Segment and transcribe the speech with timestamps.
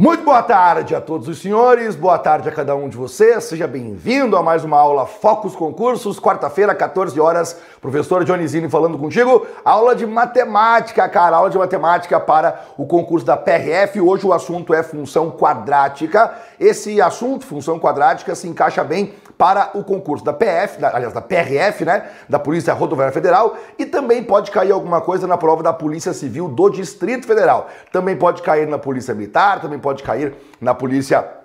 [0.00, 3.66] Muito boa tarde a todos os senhores, boa tarde a cada um de vocês, seja
[3.66, 9.96] bem-vindo a mais uma aula Focus Concursos, quarta-feira, 14 horas, professor Dionizini falando contigo, aula
[9.96, 14.84] de matemática, cara, aula de matemática para o concurso da PRF, hoje o assunto é
[14.84, 20.94] função quadrática, esse assunto, função quadrática, se encaixa bem para o concurso da PF, da,
[20.94, 25.38] aliás, da PRF, né, da Polícia Rodoviária Federal, e também pode cair alguma coisa na
[25.38, 29.98] prova da Polícia Civil do Distrito Federal, também pode cair na Polícia Militar, também pode
[29.98, 31.37] pode cair na polícia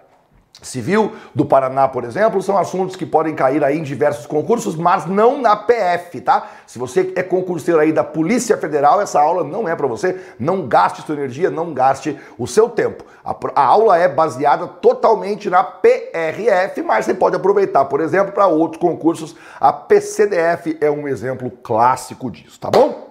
[0.62, 5.06] civil do Paraná, por exemplo, são assuntos que podem cair aí em diversos concursos, mas
[5.06, 6.50] não na PF, tá?
[6.68, 10.20] Se você é concurseiro aí da Polícia Federal, essa aula não é para você.
[10.40, 13.04] Não gaste sua energia, não gaste o seu tempo.
[13.24, 18.48] A, a, aula é baseada totalmente na PRF, mas você pode aproveitar, por exemplo, para
[18.48, 19.36] outros concursos.
[19.60, 23.03] A PCDF é um exemplo clássico disso, tá bom?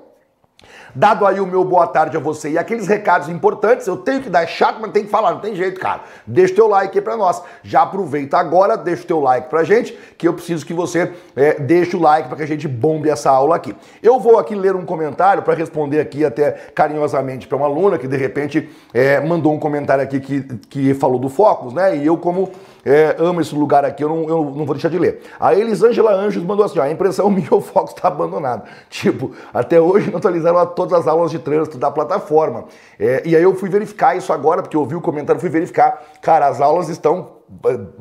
[0.94, 4.28] Dado aí o meu boa tarde a você e aqueles recados importantes, eu tenho que
[4.28, 6.02] dar é chato, mas tem que falar, não tem jeito, cara.
[6.26, 7.42] Deixa o teu like aí pra nós.
[7.62, 11.54] Já aproveita agora, deixa o teu like pra gente, que eu preciso que você é,
[11.54, 13.74] deixe o like para que a gente bombe essa aula aqui.
[14.02, 18.08] Eu vou aqui ler um comentário para responder aqui até carinhosamente para uma aluna que
[18.08, 21.96] de repente é, mandou um comentário aqui que, que falou do Focus, né?
[21.96, 22.50] E eu, como
[22.84, 25.22] é, amo esse lugar aqui, eu não, eu não vou deixar de ler.
[25.38, 28.68] A Elisângela Anjos mandou assim: ó, a impressão minha, o Focus está abandonado.
[28.90, 32.64] Tipo, até hoje não atualizaram a todas as aulas de trânsito da plataforma.
[32.98, 36.02] É, e aí eu fui verificar isso agora, porque eu vi o comentário, fui verificar.
[36.20, 37.42] Cara, as aulas estão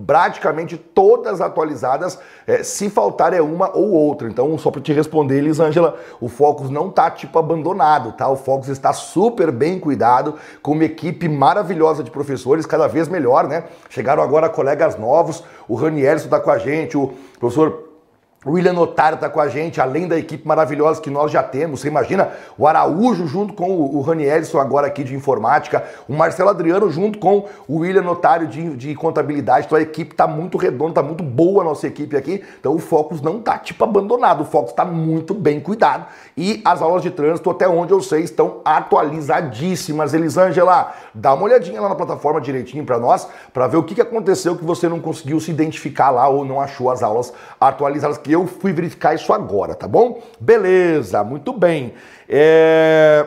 [0.07, 4.29] praticamente todas atualizadas, é, se faltar é uma ou outra.
[4.29, 8.29] Então, só para te responder, Elisângela, o Focus não tá tipo abandonado, tá?
[8.29, 13.47] O Focus está super bem cuidado, com uma equipe maravilhosa de professores, cada vez melhor,
[13.47, 13.65] né?
[13.89, 17.90] Chegaram agora colegas novos, o Ranielson tá com a gente, o professor
[18.43, 21.79] o William Otário está com a gente, além da equipe maravilhosa que nós já temos.
[21.81, 26.49] Você imagina o Araújo junto com o Rani Ellison agora aqui de informática, o Marcelo
[26.49, 29.67] Adriano junto com o William Otário de, de contabilidade.
[29.67, 32.43] Então a equipe está muito redonda, está muito boa a nossa equipe aqui.
[32.59, 36.07] Então o Focus não está tipo abandonado, o Focus está muito bem cuidado.
[36.35, 40.15] E as aulas de trânsito, até onde eu sei, estão atualizadíssimas.
[40.15, 44.01] Elisângela, dá uma olhadinha lá na plataforma direitinho para nós, para ver o que, que
[44.01, 48.47] aconteceu que você não conseguiu se identificar lá ou não achou as aulas atualizadas eu
[48.47, 50.21] fui verificar isso agora, tá bom?
[50.39, 51.93] Beleza, muito bem.
[52.27, 53.25] É...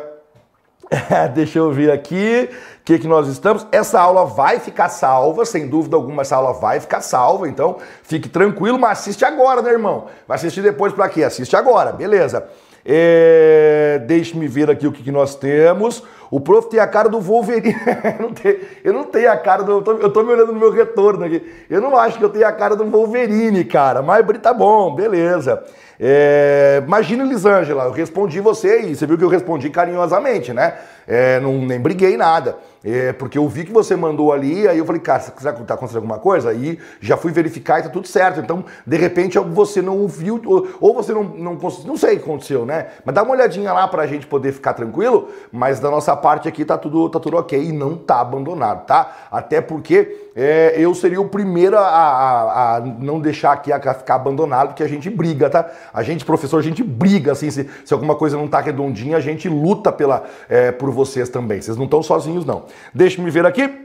[1.34, 2.48] Deixa eu ver aqui
[2.80, 3.66] o que, que nós estamos.
[3.72, 8.28] Essa aula vai ficar salva, sem dúvida alguma, essa aula vai ficar salva, então fique
[8.28, 10.06] tranquilo, mas assiste agora, né, irmão?
[10.28, 11.24] Vai assistir depois para quê?
[11.24, 12.46] Assiste agora, beleza.
[12.84, 14.02] É...
[14.06, 16.02] Deixe-me ver aqui o que, que nós temos.
[16.34, 17.76] O prof tem a cara do Wolverine.
[18.82, 19.70] eu, não tenho, a cara do.
[19.70, 21.40] Eu tô, eu tô me olhando no meu retorno aqui.
[21.70, 24.02] Eu não acho que eu tenho a cara do Wolverine, cara.
[24.02, 25.62] Mas tá bom, beleza.
[25.98, 30.74] É, imagina, Elisângela, eu respondi você e você viu que eu respondi carinhosamente, né?
[31.06, 32.56] É, não, nem briguei nada.
[32.82, 35.74] É, porque eu vi que você mandou ali, aí eu falei, cara, será que tá
[35.74, 36.50] acontecendo alguma coisa?
[36.50, 38.40] Aí já fui verificar e tá tudo certo.
[38.40, 42.24] Então, de repente, você não ouviu, ou, ou você não, não não sei o que
[42.24, 42.88] aconteceu, né?
[43.04, 46.64] Mas dá uma olhadinha lá pra gente poder ficar tranquilo, mas da nossa parte aqui
[46.64, 49.28] tá tudo, tá tudo ok e não tá abandonado, tá?
[49.30, 54.14] Até porque é, eu seria o primeiro a, a, a não deixar aqui a, ficar
[54.14, 55.70] abandonado, porque a gente briga, tá?
[55.92, 59.20] A gente, professor, a gente briga, assim, se, se alguma coisa não tá redondinha, a
[59.20, 61.60] gente luta pela, é, por vocês também.
[61.60, 62.62] Vocês não estão sozinhos, não.
[62.94, 63.83] Deixa-me ver aqui.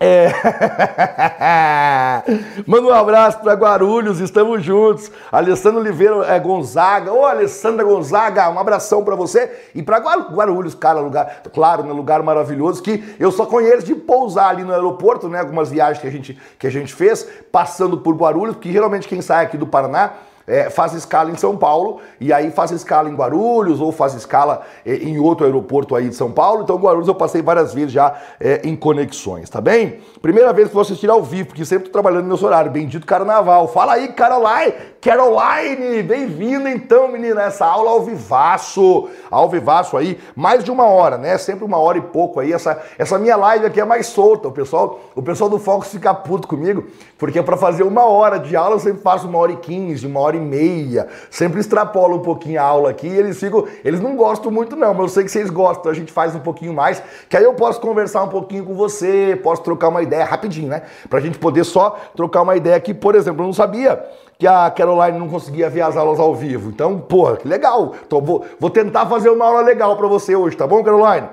[0.00, 0.28] É.
[2.66, 5.10] Manda um abraço para Guarulhos, estamos juntos.
[5.30, 7.12] Alessandro Oliveira é, Gonzaga.
[7.12, 9.68] Ô, Alessandra Gonzaga, um abração para você.
[9.74, 14.50] E para Guarulhos, cara, lugar, claro, né, lugar maravilhoso que eu só conheço de pousar
[14.50, 15.40] ali no aeroporto, né?
[15.40, 19.22] Algumas viagens que a gente, que a gente fez, passando por Guarulhos, porque geralmente quem
[19.22, 20.12] sai aqui do Paraná
[20.46, 24.62] é, faz escala em São Paulo e aí faz escala em Guarulhos ou faz escala
[24.84, 26.62] é, em outro aeroporto aí de São Paulo.
[26.62, 30.00] Então, Guarulhos eu passei várias vezes já é, em conexões, tá bem?
[30.20, 32.70] Primeira vez que vou assistir ao vivo, porque sempre tô trabalhando no meu horário.
[32.70, 33.68] Bendito carnaval.
[33.68, 34.74] Fala aí, Caroline!
[35.00, 36.02] Caroline!
[36.02, 39.08] Bem-vinda então, menina, essa aula ao vivaço.
[39.30, 41.36] Ao vivaço aí, mais de uma hora, né?
[41.38, 42.52] Sempre uma hora e pouco aí.
[42.52, 44.48] Essa, essa minha live aqui é mais solta.
[44.48, 46.84] O pessoal, o pessoal do Fox fica puto comigo,
[47.18, 50.20] porque para fazer uma hora de aula eu sempre faço uma hora e quinze, uma
[50.20, 51.06] hora hora e meia.
[51.30, 53.66] Sempre extrapola um pouquinho a aula aqui e eles ficam.
[53.84, 56.40] Eles não gostam muito, não, mas eu sei que vocês gostam, a gente faz um
[56.40, 60.24] pouquinho mais, que aí eu posso conversar um pouquinho com você, posso trocar uma ideia
[60.24, 60.82] rapidinho, né?
[61.08, 64.02] Pra gente poder só trocar uma ideia aqui, por exemplo, eu não sabia
[64.38, 66.70] que a Caroline não conseguia ver as aulas ao vivo.
[66.70, 67.94] Então, porra, que legal.
[68.06, 71.28] Então, vou, vou tentar fazer uma aula legal para você hoje, tá bom, Caroline?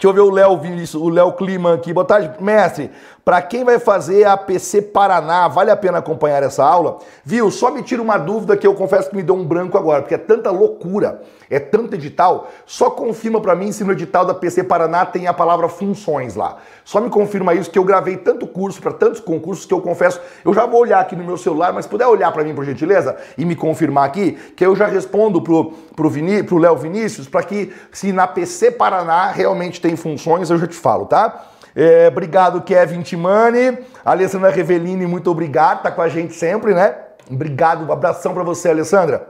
[0.00, 1.92] Deixa eu ver o Léo Vinícius, o Léo Clima aqui.
[1.92, 2.90] Boa tarde, mestre.
[3.24, 6.98] Para quem vai fazer a PC Paraná, vale a pena acompanhar essa aula?
[7.24, 7.50] Viu?
[7.50, 10.14] Só me tira uma dúvida que eu confesso que me deu um branco agora, porque
[10.14, 11.20] é tanta loucura,
[11.50, 12.48] é tanto edital.
[12.64, 16.56] Só confirma para mim se no edital da PC Paraná tem a palavra funções lá.
[16.84, 20.20] Só me confirma isso que eu gravei tanto curso para tantos concursos que eu confesso,
[20.44, 23.16] eu já vou olhar aqui no meu celular, mas puder olhar para mim por gentileza
[23.36, 26.10] e me confirmar aqui, que eu já respondo pro pro
[26.46, 30.76] pro Léo Vinícius para que se na PC Paraná realmente tem funções, eu já te
[30.76, 31.48] falo, tá?
[31.74, 33.78] É, obrigado, Kevin Timani.
[34.04, 36.94] Alessandra Revelini, muito obrigado, tá com a gente sempre, né?
[37.30, 39.26] Obrigado, um abração para você, Alessandra.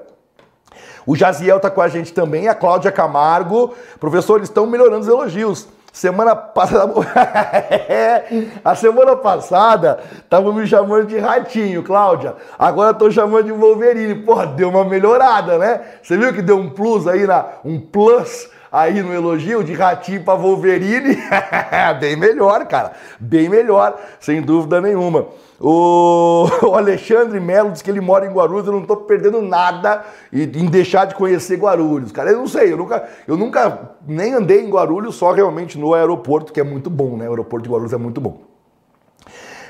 [1.06, 3.74] O Jaziel tá com a gente também, a Cláudia Camargo.
[3.98, 5.68] Professor, eles estão melhorando os elogios.
[5.92, 6.92] Semana passada.
[8.64, 9.98] a semana passada
[10.28, 12.36] tava me chamando de ratinho, Cláudia.
[12.58, 14.14] Agora tô chamando de Wolverine.
[14.14, 15.80] Porra, deu uma melhorada, né?
[16.02, 17.44] Você viu que deu um plus aí na.
[17.64, 21.16] um plus aí no elogio de ratinho para Wolverine,
[22.00, 25.26] bem melhor, cara, bem melhor, sem dúvida nenhuma.
[25.62, 30.02] O, Alexandre Melo diz que ele mora em Guarulhos, eu não estou perdendo nada
[30.32, 32.10] em deixar de conhecer Guarulhos.
[32.12, 35.92] Cara, eu não sei, eu nunca, eu nunca nem andei em Guarulhos, só realmente no
[35.92, 37.26] aeroporto, que é muito bom, né?
[37.26, 38.40] O aeroporto de Guarulhos é muito bom.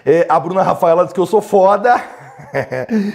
[0.07, 2.01] É, a Bruna Rafaela diz que eu sou foda.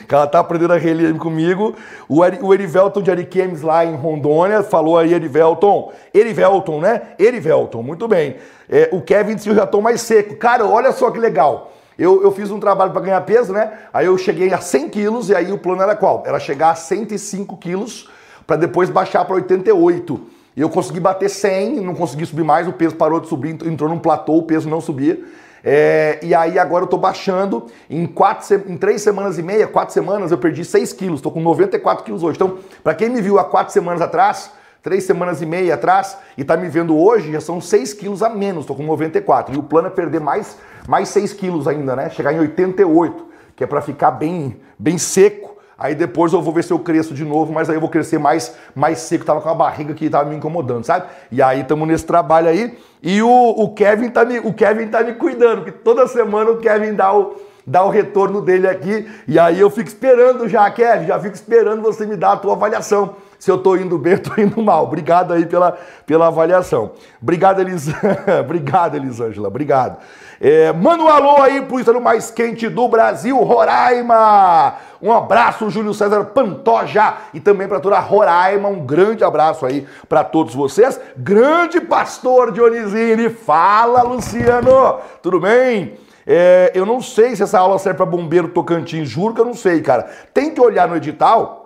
[0.07, 1.75] que ela tá aprendendo a reler comigo.
[2.07, 5.91] O, o Erivelton de Ariquemes lá em Rondônia falou aí, Erivelton.
[6.13, 7.01] Erivelton, né?
[7.19, 8.37] Erivelton, muito bem.
[8.69, 10.35] É, o Kevin disse eu já tô mais seco.
[10.35, 11.71] Cara, olha só que legal.
[11.97, 13.71] Eu, eu fiz um trabalho para ganhar peso, né?
[13.93, 16.23] Aí eu cheguei a 100 quilos e aí o plano era qual?
[16.25, 18.09] Era chegar a 105 quilos
[18.45, 20.21] para depois baixar para 88.
[20.57, 23.89] E eu consegui bater 100, não consegui subir mais, o peso parou de subir, entrou
[23.89, 25.21] num platô, o peso não subia.
[25.67, 27.65] É, e aí agora eu tô baixando.
[27.89, 31.21] Em, quatro, em três semanas e meia, quatro semanas, eu perdi 6 quilos.
[31.21, 32.35] Tô com 94 quilos hoje.
[32.35, 34.51] Então, para quem me viu há quatro semanas atrás,
[34.83, 38.29] três semanas e meia atrás, e tá me vendo hoje, já são 6 quilos a
[38.29, 38.67] menos.
[38.67, 39.56] Tô com 94.
[39.56, 40.56] E o plano é perder mais,
[40.88, 42.12] mais 6 quilos ainda, né?
[42.12, 43.25] Chegar em 88,
[43.56, 47.13] que é para ficar bem, bem seco Aí depois eu vou ver se eu cresço
[47.13, 49.25] de novo, mas aí eu vou crescer mais, mais seco.
[49.25, 51.07] Tava com a barriga que tava me incomodando, sabe?
[51.31, 52.77] E aí estamos nesse trabalho aí.
[53.04, 56.57] E o, o, Kevin tá me, o Kevin tá me cuidando, porque toda semana o
[56.57, 59.09] Kevin dá o, dá o retorno dele aqui.
[59.27, 62.53] E aí eu fico esperando já, Kevin, já fico esperando você me dar a tua
[62.53, 64.85] avaliação se eu estou indo bem estou indo mal.
[64.85, 66.91] Obrigado aí pela, pela avaliação.
[67.21, 67.88] Obrigado, Elis...
[68.41, 69.47] Obrigado, Elisângela.
[69.47, 69.97] Obrigado.
[70.41, 74.75] É, manda um alô aí pro estado mais quente do Brasil, Roraima.
[75.01, 77.15] Um abraço, Júlio César Pantoja.
[77.33, 81.00] E também para toda Roraima, um grande abraço aí para todos vocês.
[81.15, 83.29] Grande pastor Dionisini.
[83.29, 85.00] Fala, Luciano.
[85.21, 86.04] Tudo bem?
[86.25, 89.54] É, eu não sei se essa aula serve para bombeiro Tocantins, juro que eu não
[89.54, 90.10] sei, cara.
[90.33, 91.64] Tem que olhar no edital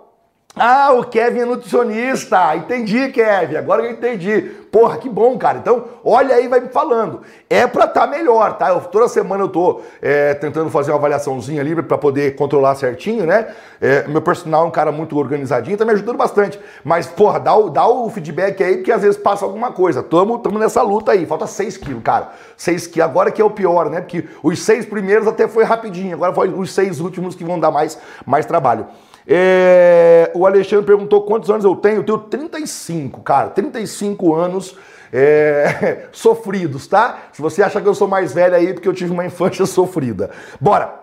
[0.56, 2.56] ah, o Kevin é nutricionista.
[2.56, 3.56] Entendi, Kevin.
[3.56, 4.50] Agora eu entendi.
[4.70, 5.58] Porra, que bom, cara.
[5.58, 7.22] Então, olha aí, vai me falando.
[7.48, 8.70] É pra estar tá melhor, tá?
[8.70, 13.26] Eu, toda semana eu tô é, tentando fazer uma avaliaçãozinha ali para poder controlar certinho,
[13.26, 13.48] né?
[13.80, 16.60] É, meu personal é um cara muito organizadinho, tá me ajudando bastante.
[16.84, 20.02] Mas, porra, dá o, dá o feedback aí, porque às vezes passa alguma coisa.
[20.02, 21.26] Tamo, tamo nessa luta aí.
[21.26, 22.32] Falta 6 quilos, cara.
[22.56, 23.08] 6 quilos.
[23.08, 24.00] Agora que é o pior, né?
[24.00, 26.14] Porque os seis primeiros até foi rapidinho.
[26.14, 28.86] Agora foi os seis últimos que vão dar mais, mais trabalho.
[29.26, 31.98] É, o Alexandre perguntou quantos anos eu tenho.
[31.98, 33.50] Eu tenho 35, cara.
[33.50, 34.76] 35 anos
[35.12, 37.18] é, sofridos, tá?
[37.32, 40.30] Se você acha que eu sou mais velho aí, porque eu tive uma infância sofrida.
[40.60, 41.00] Bora!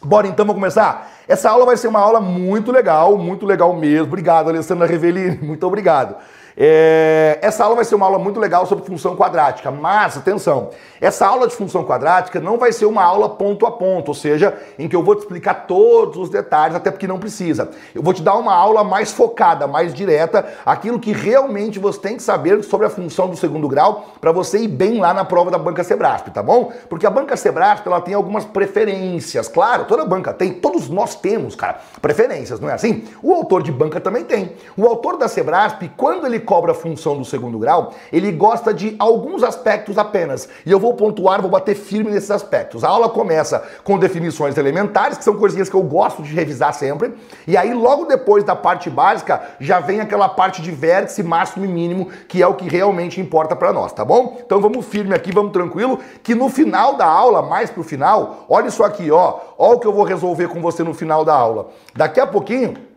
[0.00, 1.10] Bora então, vamos começar?
[1.26, 4.06] Essa aula vai ser uma aula muito legal, muito legal mesmo.
[4.06, 6.14] Obrigado, Alessandra Revelini, muito obrigado.
[6.60, 10.70] É, essa aula vai ser uma aula muito legal sobre função quadrática, mas atenção,
[11.00, 14.58] essa aula de função quadrática não vai ser uma aula ponto a ponto, ou seja,
[14.76, 17.70] em que eu vou te explicar todos os detalhes, até porque não precisa.
[17.94, 22.16] Eu vou te dar uma aula mais focada, mais direta, aquilo que realmente você tem
[22.16, 25.52] que saber sobre a função do segundo grau para você ir bem lá na prova
[25.52, 26.72] da banca Sebrasp, tá bom?
[26.88, 31.54] Porque a banca Sebrasp ela tem algumas preferências, claro, toda banca tem, todos nós temos,
[31.54, 33.04] cara, preferências, não é assim?
[33.22, 34.56] O autor de banca também tem.
[34.76, 38.96] O autor da Sebrasp, quando ele cobra a função do segundo grau, ele gosta de
[38.98, 40.48] alguns aspectos apenas.
[40.64, 42.82] E eu vou pontuar, vou bater firme nesses aspectos.
[42.82, 47.12] A aula começa com definições elementares, que são coisinhas que eu gosto de revisar sempre.
[47.46, 51.68] E aí, logo depois da parte básica, já vem aquela parte de vértice, máximo e
[51.68, 54.38] mínimo, que é o que realmente importa para nós, tá bom?
[54.42, 58.68] Então vamos firme aqui, vamos tranquilo, que no final da aula, mais pro final, olha
[58.68, 59.40] isso aqui, ó.
[59.58, 61.68] Olha o que eu vou resolver com você no final da aula.
[61.94, 62.87] Daqui a pouquinho,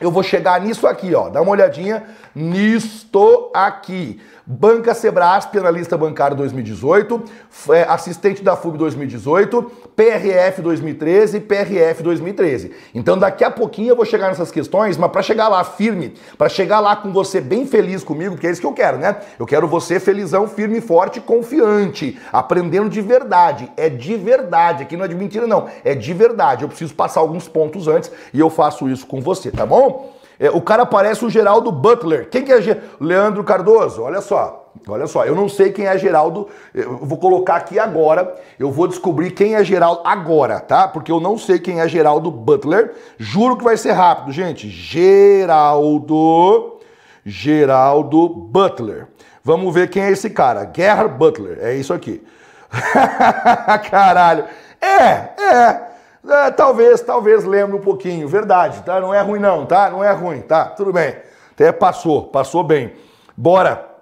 [0.00, 1.28] eu vou chegar nisso aqui, ó.
[1.28, 4.20] Dá uma olhadinha nisto aqui.
[4.46, 7.24] Banca Sebrasp, analista bancário 2018,
[7.70, 12.70] é, assistente da FUB 2018, PRF 2013 PRF 2013.
[12.94, 16.50] Então daqui a pouquinho eu vou chegar nessas questões, mas para chegar lá firme, para
[16.50, 19.16] chegar lá com você bem feliz comigo, porque é isso que eu quero, né?
[19.38, 23.72] Eu quero você felizão, firme, forte, confiante, aprendendo de verdade.
[23.76, 26.62] É de verdade, aqui não é de mentira não, é de verdade.
[26.62, 30.14] Eu preciso passar alguns pontos antes e eu faço isso com você, tá bom?
[30.38, 32.28] É, o cara parece o Geraldo Butler.
[32.28, 34.02] Quem que é Ge Leandro Cardoso?
[34.02, 34.64] Olha só.
[34.88, 38.86] Olha só, eu não sei quem é Geraldo, eu vou colocar aqui agora, eu vou
[38.86, 40.86] descobrir quem é Geraldo agora, tá?
[40.86, 42.94] Porque eu não sei quem é Geraldo Butler.
[43.18, 44.68] Juro que vai ser rápido, gente.
[44.68, 45.96] Geraldo
[47.24, 49.08] Geraldo Butler.
[49.42, 50.70] Vamos ver quem é esse cara.
[50.72, 52.22] Gerhard Butler, é isso aqui.
[53.90, 54.44] Caralho.
[54.80, 55.85] É, é.
[56.28, 59.00] É, talvez, talvez lembre um pouquinho, verdade, tá?
[59.00, 59.90] Não é ruim não, tá?
[59.90, 60.66] Não é ruim, tá?
[60.66, 61.16] Tudo bem.
[61.52, 62.92] Até passou, passou bem.
[63.36, 63.96] Bora.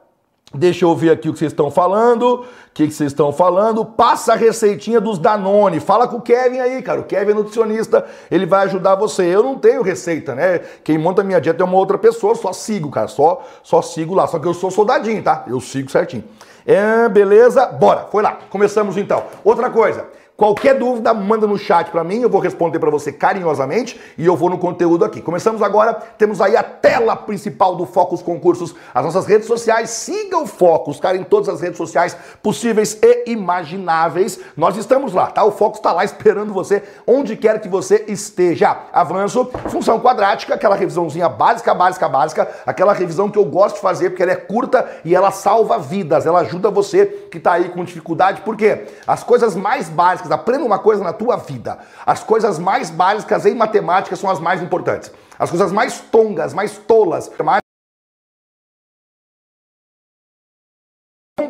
[0.56, 2.42] Deixa eu ver aqui o que vocês estão falando.
[2.42, 3.84] O que, vocês estão falando?
[3.84, 5.80] Passa a receitinha dos Danone.
[5.80, 7.00] Fala com o Kevin aí, cara.
[7.00, 9.24] O Kevin é nutricionista, ele vai ajudar você.
[9.24, 10.60] Eu não tenho receita, né?
[10.84, 13.08] Quem monta minha dieta é uma outra pessoa, só sigo, cara.
[13.08, 14.28] Só, só sigo lá.
[14.28, 15.44] Só que eu sou soldadinho, tá?
[15.48, 16.24] Eu sigo certinho.
[16.64, 17.66] É, beleza?
[17.66, 18.38] Bora, foi lá.
[18.48, 19.24] Começamos então.
[19.42, 20.06] Outra coisa.
[20.36, 24.34] Qualquer dúvida, manda no chat para mim, eu vou responder para você carinhosamente e eu
[24.34, 25.22] vou no conteúdo aqui.
[25.22, 29.90] Começamos agora, temos aí a tela principal do Focus Concursos, as nossas redes sociais.
[29.90, 34.40] Siga o Focus, cara, em todas as redes sociais possíveis e imagináveis.
[34.56, 35.44] Nós estamos lá, tá?
[35.44, 38.76] O Focus está lá esperando você onde quer que você esteja.
[38.92, 44.10] Avanço, função quadrática, aquela revisãozinha básica, básica, básica, aquela revisão que eu gosto de fazer
[44.10, 47.84] porque ela é curta e ela salva vidas, ela ajuda você que está aí com
[47.84, 51.78] dificuldade, porque as coisas mais básicas aprenda uma coisa na tua vida.
[52.04, 55.12] As coisas mais básicas em matemática são as mais importantes.
[55.38, 57.60] As coisas mais tongas, mais tolas, mais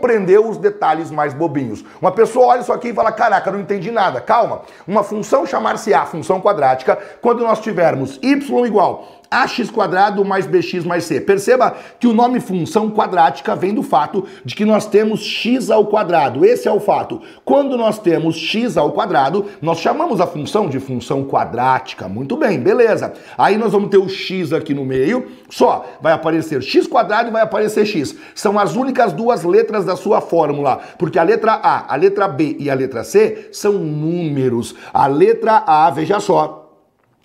[0.05, 1.83] compreender os detalhes mais bobinhos.
[2.01, 4.21] Uma pessoa olha isso aqui e fala: Caraca, não entendi nada.
[4.21, 4.63] Calma.
[4.87, 9.07] Uma função chamar-se-á função quadrática quando nós tivermos y igual
[9.43, 9.71] ax
[10.25, 11.21] mais bx mais c.
[11.21, 15.87] Perceba que o nome função quadrática vem do fato de que nós temos x ao
[15.87, 16.45] quadrado.
[16.45, 17.21] Esse é o fato.
[17.45, 22.09] Quando nós temos x ao quadrado, nós chamamos a função de função quadrática.
[22.09, 23.13] Muito bem, beleza.
[23.37, 27.33] Aí nós vamos ter o x aqui no meio, só vai aparecer x quadrado e
[27.33, 28.17] vai aparecer x.
[28.35, 32.57] São as únicas duas letras da sua fórmula, porque a letra A, a letra B
[32.59, 34.75] e a letra C são números.
[34.93, 36.64] A letra A, veja só,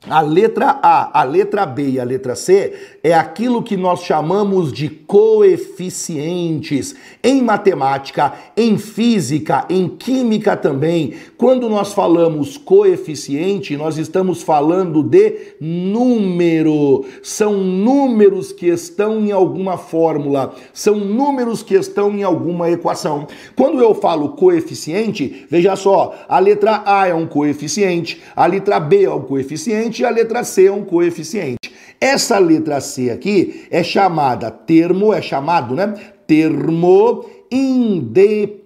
[0.08, 2.72] a letra A, a letra B e a letra C
[3.04, 6.96] é aquilo que nós chamamos de coeficientes.
[7.22, 15.56] Em matemática, em física, em química também, quando nós falamos coeficiente, nós estamos falando de
[15.60, 17.04] número.
[17.22, 23.28] São números que estão em alguma fórmula, são números que estão em alguma equação.
[23.54, 29.04] Quando eu falo coeficiente, veja só, a letra A é um coeficiente, a letra B
[29.04, 31.72] é um coeficiente coeficiente e a letra C é um coeficiente.
[32.00, 35.94] Essa letra C aqui é chamada termo, é chamado, né?
[36.26, 38.64] Termo independente,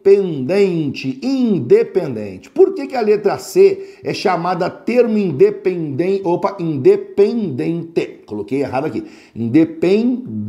[1.23, 2.49] independente.
[2.49, 6.21] Por que, que a letra C é chamada termo independente?
[6.25, 8.19] Opa, independente.
[8.25, 9.05] Coloquei errado aqui.
[9.33, 10.43] Independente.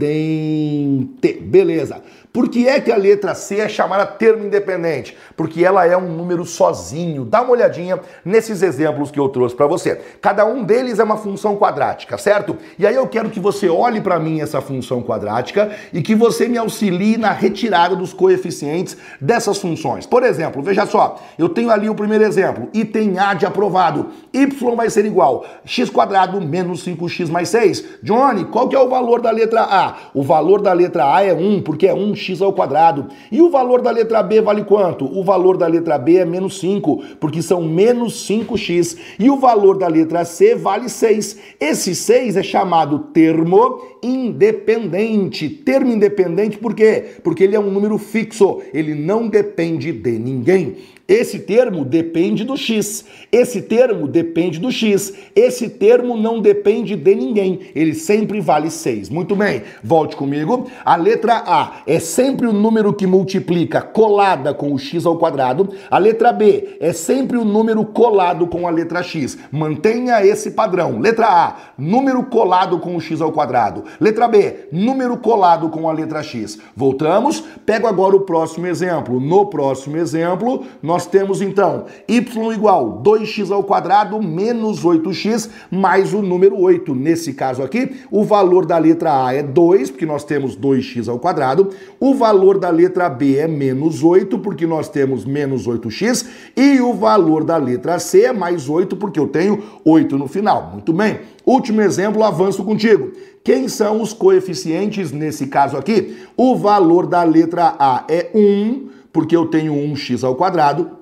[1.43, 2.03] Beleza.
[2.35, 5.17] Por que é que a letra C é chamada termo independente?
[5.37, 7.25] Porque ela é um número sozinho.
[7.25, 10.01] Dá uma olhadinha nesses exemplos que eu trouxe para você.
[10.21, 12.57] Cada um deles é uma função quadrática, certo?
[12.77, 16.49] E aí eu quero que você olhe para mim essa função quadrática e que você
[16.49, 20.05] me auxilie na retirada dos coeficientes dessas funções.
[20.05, 24.09] Por exemplo, veja só, eu tenho ali o primeiro exemplo, item A de aprovado.
[24.33, 28.01] Y vai ser igual x quadrado menos 5x mais 6.
[28.03, 29.95] Johnny, qual que é o valor da letra A?
[30.13, 33.07] O valor da letra A é 1, porque é 1 x ao quadrado.
[33.31, 35.05] E o valor da letra B vale quanto?
[35.05, 38.97] O valor da letra B é menos 5, porque são menos 5x.
[39.19, 41.39] E o valor da letra C vale 6.
[41.61, 45.49] Esse 6 é chamado termo independente.
[45.49, 47.05] Termo independente por quê?
[47.23, 50.77] Porque ele é um número fixo, ele não depende de ninguém.
[51.07, 53.05] Esse termo depende do X.
[53.31, 55.13] Esse termo depende do X.
[55.37, 57.61] Esse termo não depende de ninguém.
[57.75, 59.11] Ele sempre vale 6.
[59.11, 60.67] Muito bem, volte comigo.
[60.83, 65.75] A letra A é sempre o número que multiplica colada com o X ao quadrado.
[65.91, 69.37] A letra B é sempre o número colado com a letra X.
[69.53, 70.99] Mantenha esse padrão.
[71.01, 73.85] Letra A, número colado com o X ao quadrado.
[74.01, 76.59] Letra B, número colado com a letra X.
[76.75, 79.21] Voltamos, pego agora o próximo exemplo.
[79.21, 86.23] No próximo exemplo, nós temos então y igual 2x ao quadrado menos 8x mais o
[86.23, 86.95] número 8.
[86.95, 91.19] Nesse caso aqui, o valor da letra A é 2, porque nós temos 2x ao
[91.19, 91.71] quadrado.
[91.99, 96.27] O valor da letra B é menos 8, porque nós temos menos 8x.
[96.57, 100.71] E o valor da letra C é mais 8, porque eu tenho 8 no final.
[100.73, 101.19] Muito bem.
[101.45, 103.13] Último exemplo, avanço contigo.
[103.43, 106.17] Quem são os coeficientes nesse caso aqui?
[106.37, 110.99] O valor da letra A é 1, porque eu tenho 1x ao quadrado.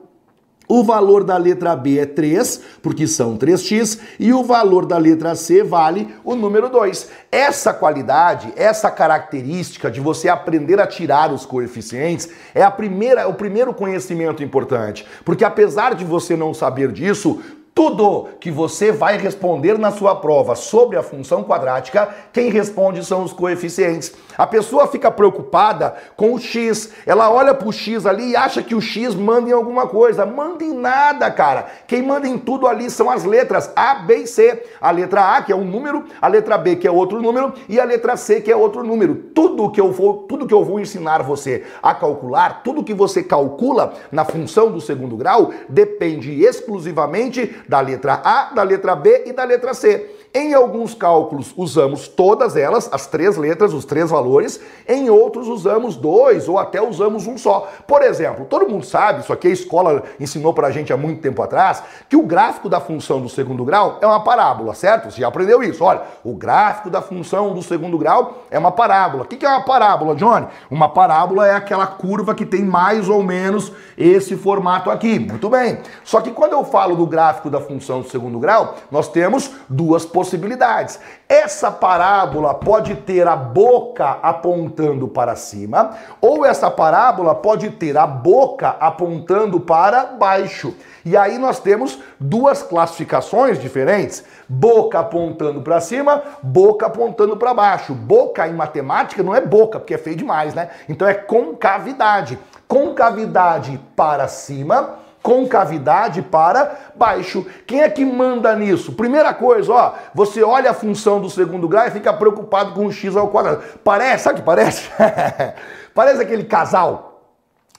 [0.69, 5.35] O valor da letra B é 3, porque são 3x, e o valor da letra
[5.35, 7.09] C vale o número 2.
[7.33, 13.35] Essa qualidade, essa característica de você aprender a tirar os coeficientes é a primeira, o
[13.35, 17.41] primeiro conhecimento importante, porque apesar de você não saber disso,
[17.75, 23.25] tudo que você vai responder na sua prova sobre a função quadrática, quem responde são
[23.25, 24.13] os coeficientes.
[24.37, 28.63] A pessoa fica preocupada com o x, ela olha para o x ali e acha
[28.63, 30.27] que o x manda em alguma coisa.
[30.27, 31.67] Manda em nada, cara.
[31.87, 34.63] Quem manda em tudo ali são as letras A, B e C.
[34.81, 37.81] A letra A, que é um número, a letra B, que é outro número, e
[37.81, 39.15] a letra C, que é outro número.
[39.35, 43.23] Tudo que eu vou, tudo que eu vou ensinar você a calcular, tudo que você
[43.23, 49.33] calcula na função do segundo grau, depende exclusivamente da letra A, da letra B e
[49.33, 50.19] da letra C.
[50.35, 55.95] Em alguns cálculos usamos todas elas, as três letras, os três valores, em outros usamos
[55.95, 57.71] dois ou até usamos um só.
[57.87, 61.43] Por exemplo, todo mundo sabe, isso aqui a escola ensinou pra gente há muito tempo
[61.43, 65.11] atrás, que o gráfico da função do segundo grau é uma parábola, certo?
[65.11, 65.85] Você já aprendeu isso.
[65.85, 69.25] Olha, o gráfico da função do segundo grau é uma parábola.
[69.25, 70.47] O que é uma parábola, Johnny?
[70.71, 75.19] Uma parábola é aquela curva que tem mais ou menos esse formato aqui.
[75.19, 75.79] Muito bem.
[76.05, 80.05] Só que quando eu falo do gráfico da função do segundo grau, nós temos duas
[80.05, 80.99] possibilidades.
[81.29, 85.91] Essa parábola pode ter a boca apontando para cima,
[86.21, 90.75] ou essa parábola pode ter a boca apontando para baixo.
[91.05, 97.95] E aí nós temos duas classificações diferentes: boca apontando para cima, boca apontando para baixo.
[97.95, 100.71] Boca em matemática não é boca, porque é feio demais, né?
[100.89, 102.39] Então é concavidade.
[102.67, 107.47] Concavidade para cima concavidade para baixo.
[107.67, 108.93] Quem é que manda nisso?
[108.93, 112.93] Primeira coisa, ó, você olha a função do segundo grau e fica preocupado com o
[112.93, 113.63] x ao quadrado.
[113.85, 114.91] Parece, sabe o que parece?
[115.95, 117.13] parece aquele casal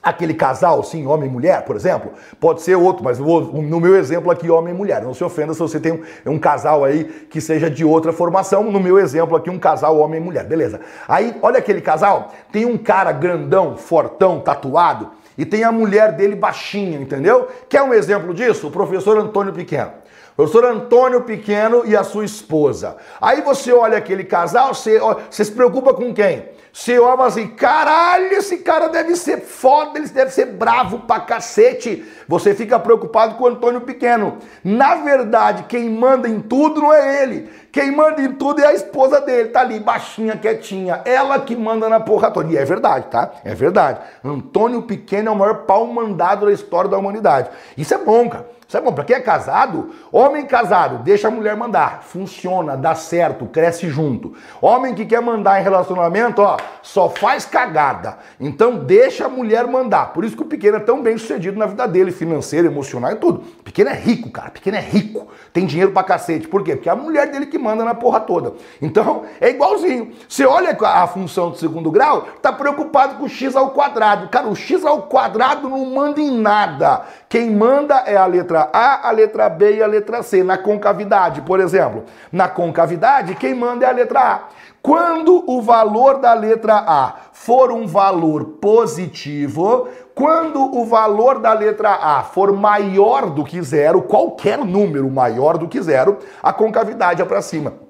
[0.04, 4.30] aquele casal, sim, homem e mulher, por exemplo, pode ser outro, mas no meu exemplo
[4.30, 5.02] aqui, homem e mulher.
[5.02, 8.64] Não se ofenda se você tem um, um, casal aí que seja de outra formação.
[8.64, 10.80] No meu exemplo aqui, um casal homem e mulher, beleza.
[11.08, 16.34] Aí, olha aquele casal, tem um cara grandão, fortão, tatuado, e tem a mulher dele
[16.34, 17.48] baixinha, entendeu?
[17.68, 18.68] Quer um exemplo disso?
[18.68, 19.92] O professor Antônio Pequeno.
[20.36, 22.96] Professor Antônio Pequeno e a sua esposa.
[23.20, 26.48] Aí você olha aquele casal, você, você se preocupa com quem?
[26.74, 32.04] Você olha assim, caralho, esse cara deve ser foda, ele deve ser bravo pra cacete.
[32.26, 34.38] Você fica preocupado com o Antônio Pequeno.
[34.64, 37.48] Na verdade, quem manda em tudo não é ele.
[37.70, 41.00] Quem manda em tudo é a esposa dele, tá ali, baixinha, quietinha.
[41.04, 42.52] Ela que manda na porra toda.
[42.52, 43.30] E é verdade, tá?
[43.44, 44.00] É verdade.
[44.24, 47.50] Antônio Pequeno é o maior pau mandado da história da humanidade.
[47.78, 48.48] Isso é bom, cara.
[48.80, 48.92] Bom.
[48.92, 52.02] Pra quem é casado, homem casado, deixa a mulher mandar.
[52.02, 54.34] Funciona, dá certo, cresce junto.
[54.60, 58.18] Homem que quer mandar em relacionamento, ó, só faz cagada.
[58.38, 60.12] Então deixa a mulher mandar.
[60.12, 63.16] Por isso que o pequeno é tão bem sucedido na vida dele, financeiro, emocional e
[63.16, 63.42] tudo.
[63.60, 64.48] O pequeno é rico, cara.
[64.48, 65.28] O pequeno é rico.
[65.52, 66.48] Tem dinheiro pra cacete.
[66.48, 66.76] Por quê?
[66.76, 68.54] Porque é a mulher dele que manda na porra toda.
[68.80, 70.12] Então, é igualzinho.
[70.28, 74.28] Você olha a função do segundo grau, tá preocupado com o x ao quadrado.
[74.28, 77.02] Cara, o x ao quadrado não manda em nada.
[77.28, 80.42] Quem manda é a letra A, a letra B e a letra C.
[80.42, 82.04] Na concavidade, por exemplo.
[82.32, 84.40] Na concavidade, quem manda é a letra A.
[84.82, 91.94] Quando o valor da letra A for um valor positivo, quando o valor da letra
[91.94, 97.24] A for maior do que zero, qualquer número maior do que zero, a concavidade é
[97.24, 97.83] para cima.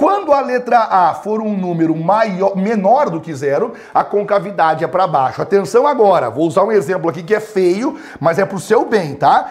[0.00, 4.88] Quando a letra A for um número maior, menor do que zero, a concavidade é
[4.88, 5.42] para baixo.
[5.42, 8.86] Atenção agora, vou usar um exemplo aqui que é feio, mas é para o seu
[8.86, 9.50] bem, tá?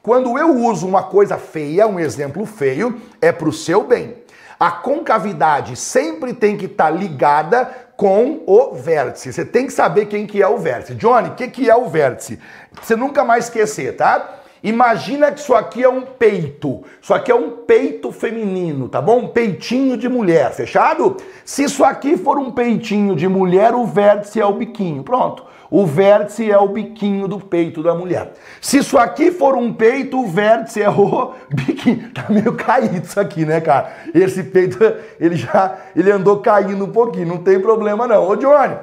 [0.00, 4.18] Quando, eu uso uma coisa feia, um exemplo feio, é para o seu bem.
[4.58, 9.32] A concavidade sempre tem que estar tá ligada com o vértice.
[9.32, 10.94] Você tem que saber quem que é o vértice.
[10.94, 12.38] Johnny, o que, que é o vértice?
[12.80, 14.39] Você nunca mais esquecer, tá?
[14.62, 16.82] Imagina que isso aqui é um peito.
[17.00, 19.20] Isso aqui é um peito feminino, tá bom?
[19.20, 21.16] Um peitinho de mulher, fechado?
[21.44, 25.02] Se isso aqui for um peitinho de mulher, o vértice é o biquinho.
[25.02, 25.48] Pronto.
[25.70, 28.32] o vértice é o biquinho do peito da mulher.
[28.60, 32.10] Se isso aqui for um peito, o vértice é o biquinho.
[32.12, 33.90] Tá meio caído isso aqui, né, cara?
[34.12, 34.78] Esse peito,
[35.18, 38.28] ele já ele andou caindo um pouquinho, não tem problema não.
[38.28, 38.76] Ô, Johnny,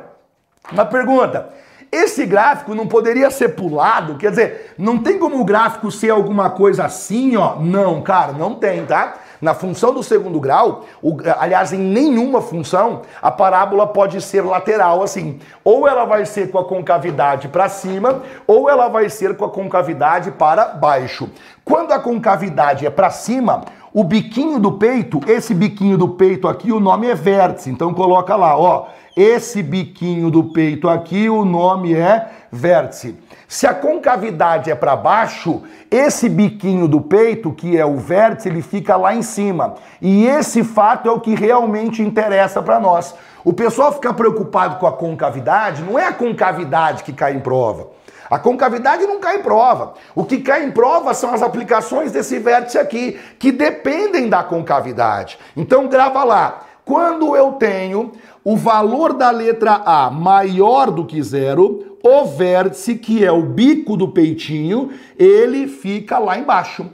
[0.72, 1.67] uma pergunta.
[1.92, 4.16] Esse gráfico não poderia ser pulado?
[4.16, 7.56] Quer dizer, não tem como o gráfico ser alguma coisa assim, ó?
[7.56, 9.16] Não, cara, não tem, tá?
[9.40, 15.04] Na função do segundo grau, o, aliás, em nenhuma função, a parábola pode ser lateral
[15.04, 15.40] assim.
[15.64, 19.50] Ou ela vai ser com a concavidade para cima, ou ela vai ser com a
[19.50, 21.30] concavidade para baixo.
[21.64, 26.72] Quando a concavidade é para cima, o biquinho do peito, esse biquinho do peito aqui,
[26.72, 27.70] o nome é vértice.
[27.70, 28.88] Então coloca lá, ó.
[29.18, 33.18] Esse biquinho do peito aqui, o nome é vértice.
[33.48, 38.62] Se a concavidade é para baixo, esse biquinho do peito, que é o vértice, ele
[38.62, 39.74] fica lá em cima.
[40.00, 43.16] E esse fato é o que realmente interessa para nós.
[43.44, 47.88] O pessoal fica preocupado com a concavidade, não é a concavidade que cai em prova.
[48.30, 49.96] A concavidade não cai em prova.
[50.14, 55.40] O que cai em prova são as aplicações desse vértice aqui, que dependem da concavidade.
[55.56, 56.68] Então grava lá.
[56.86, 58.14] Quando eu tenho
[58.50, 63.98] o valor da letra A maior do que zero, o vértice, que é o bico
[63.98, 66.86] do peitinho, ele fica lá embaixo.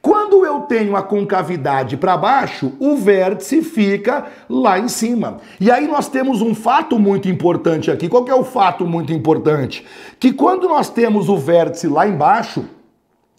[0.00, 5.38] Quando eu tenho a concavidade para baixo, o vértice fica lá em cima.
[5.60, 8.08] E aí nós temos um fato muito importante aqui.
[8.08, 9.84] Qual que é o fato muito importante?
[10.20, 12.66] Que quando nós temos o vértice lá embaixo,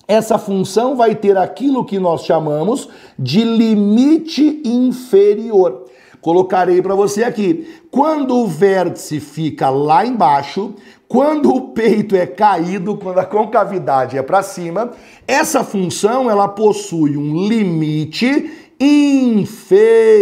[0.06, 5.86] essa função vai ter aquilo que nós chamamos de limite inferior.
[6.22, 7.68] Colocarei para você aqui.
[7.90, 10.76] Quando o vértice fica lá embaixo,
[11.08, 14.92] quando o peito é caído, quando a concavidade é para cima,
[15.28, 18.50] essa função ela possui um limite
[18.82, 20.16] inferior.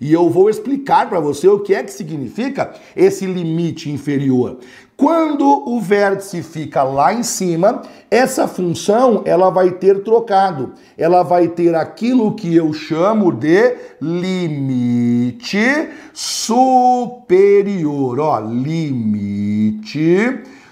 [0.00, 4.58] E eu vou explicar para você o que é que significa esse limite inferior.
[4.96, 10.74] Quando o vértice fica lá em cima, essa função ela vai ter trocado.
[10.96, 15.58] Ela vai ter aquilo que eu chamo de limite
[16.12, 18.20] superior.
[18.20, 20.63] Ó, limite superior.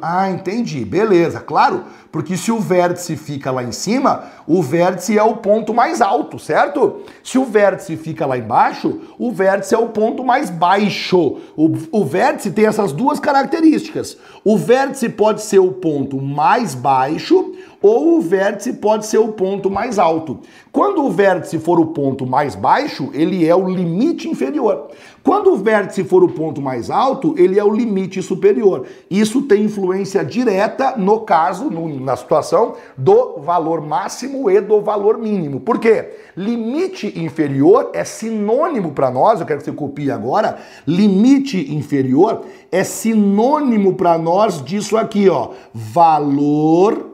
[0.00, 0.86] Ah, entendi.
[0.86, 1.84] Beleza, claro.
[2.10, 6.38] Porque se o vértice fica lá em cima, o vértice é o ponto mais alto,
[6.38, 7.02] certo?
[7.22, 11.38] Se o vértice fica lá embaixo, o vértice é o ponto mais baixo.
[11.54, 14.16] O, o vértice tem essas duas características.
[14.42, 19.70] O vértice pode ser o ponto mais baixo ou o vértice pode ser o ponto
[19.70, 20.40] mais alto.
[20.70, 24.88] Quando o vértice for o ponto mais baixo, ele é o limite inferior.
[25.22, 28.86] Quando o vértice for o ponto mais alto, ele é o limite superior.
[29.08, 35.18] Isso tem influência direta no caso, no, na situação, do valor máximo e do valor
[35.18, 35.60] mínimo.
[35.60, 36.10] Por quê?
[36.36, 42.82] Limite inferior é sinônimo para nós, eu quero que você copie agora, limite inferior é
[42.82, 47.12] sinônimo para nós disso aqui, ó, valor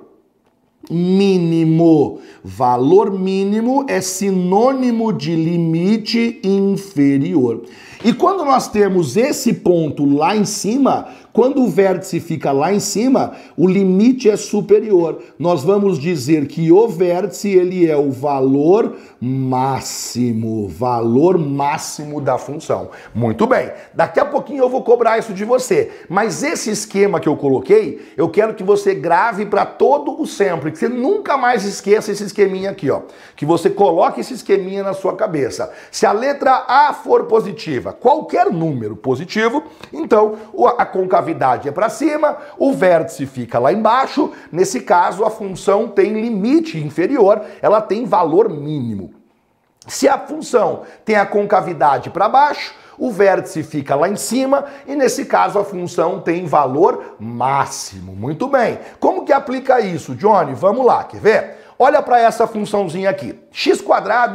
[0.91, 2.21] mínimo.
[2.43, 7.65] Valor mínimo é sinônimo de limite inferior.
[8.05, 11.09] E quando nós temos esse ponto lá em cima,
[11.39, 15.23] quando o vértice fica lá em cima, o limite é superior.
[15.39, 22.91] Nós vamos dizer que o vértice ele é o valor máximo, valor máximo da função.
[23.15, 23.71] Muito bem.
[23.95, 25.93] Daqui a pouquinho eu vou cobrar isso de você.
[26.09, 30.73] Mas esse esquema que eu coloquei, eu quero que você grave para todo o sempre,
[30.73, 33.03] que você nunca mais esqueça esse esqueminha aqui, ó.
[33.37, 35.73] Que você coloque esse esqueminha na sua cabeça.
[35.93, 40.35] Se a letra A for positiva, qualquer número positivo, então
[40.77, 41.28] a concavidade
[41.69, 44.33] é para cima, o vértice fica lá embaixo.
[44.53, 49.15] Nesse caso, a função tem limite inferior, ela tem valor mínimo.
[49.87, 54.95] Se a função tem a concavidade para baixo, o vértice fica lá em cima e
[54.95, 58.15] nesse caso a função tem valor máximo.
[58.15, 58.79] Muito bem.
[58.99, 60.53] Como que aplica isso, Johnny?
[60.55, 61.58] Vamos lá, quer ver?
[61.81, 63.39] Olha para essa funçãozinha aqui.
[63.53, 63.85] x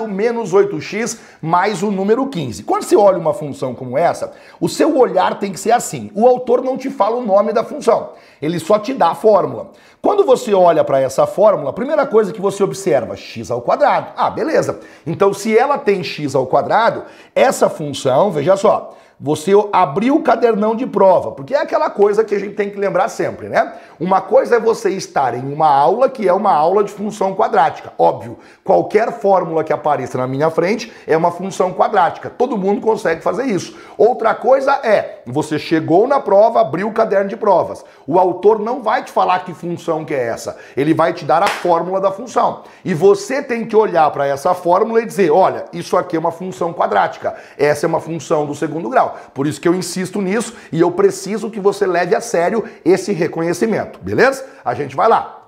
[0.08, 2.64] menos 8x mais o número 15.
[2.64, 6.10] Quando você olha uma função como essa, o seu olhar tem que ser assim.
[6.16, 9.72] O autor não te fala o nome da função, ele só te dá a fórmula.
[10.02, 14.14] Quando você olha para essa fórmula, a primeira coisa que você observa, x ao quadrado.
[14.16, 14.80] Ah, beleza.
[15.06, 17.04] Então se ela tem x ao quadrado,
[17.36, 22.36] essa função, veja só, você abriu o cadernão de prova, porque é aquela coisa que
[22.36, 23.72] a gente tem que lembrar sempre, né?
[23.98, 27.94] Uma coisa é você estar em uma aula que é uma aula de função quadrática.
[27.98, 32.30] Óbvio, qualquer fórmula que apareça na minha frente é uma função quadrática.
[32.30, 33.78] Todo mundo consegue fazer isso.
[33.98, 37.86] Outra coisa é, você chegou na prova, abriu o caderno de provas.
[38.06, 40.58] O autor não vai te falar que função que é essa.
[40.76, 42.64] Ele vai te dar a fórmula da função.
[42.84, 46.32] E você tem que olhar para essa fórmula e dizer, olha, isso aqui é uma
[46.32, 47.36] função quadrática.
[47.58, 49.13] Essa é uma função do segundo grau.
[49.34, 53.12] Por isso que eu insisto nisso e eu preciso que você leve a sério esse
[53.12, 54.46] reconhecimento, beleza?
[54.64, 55.43] A gente vai lá.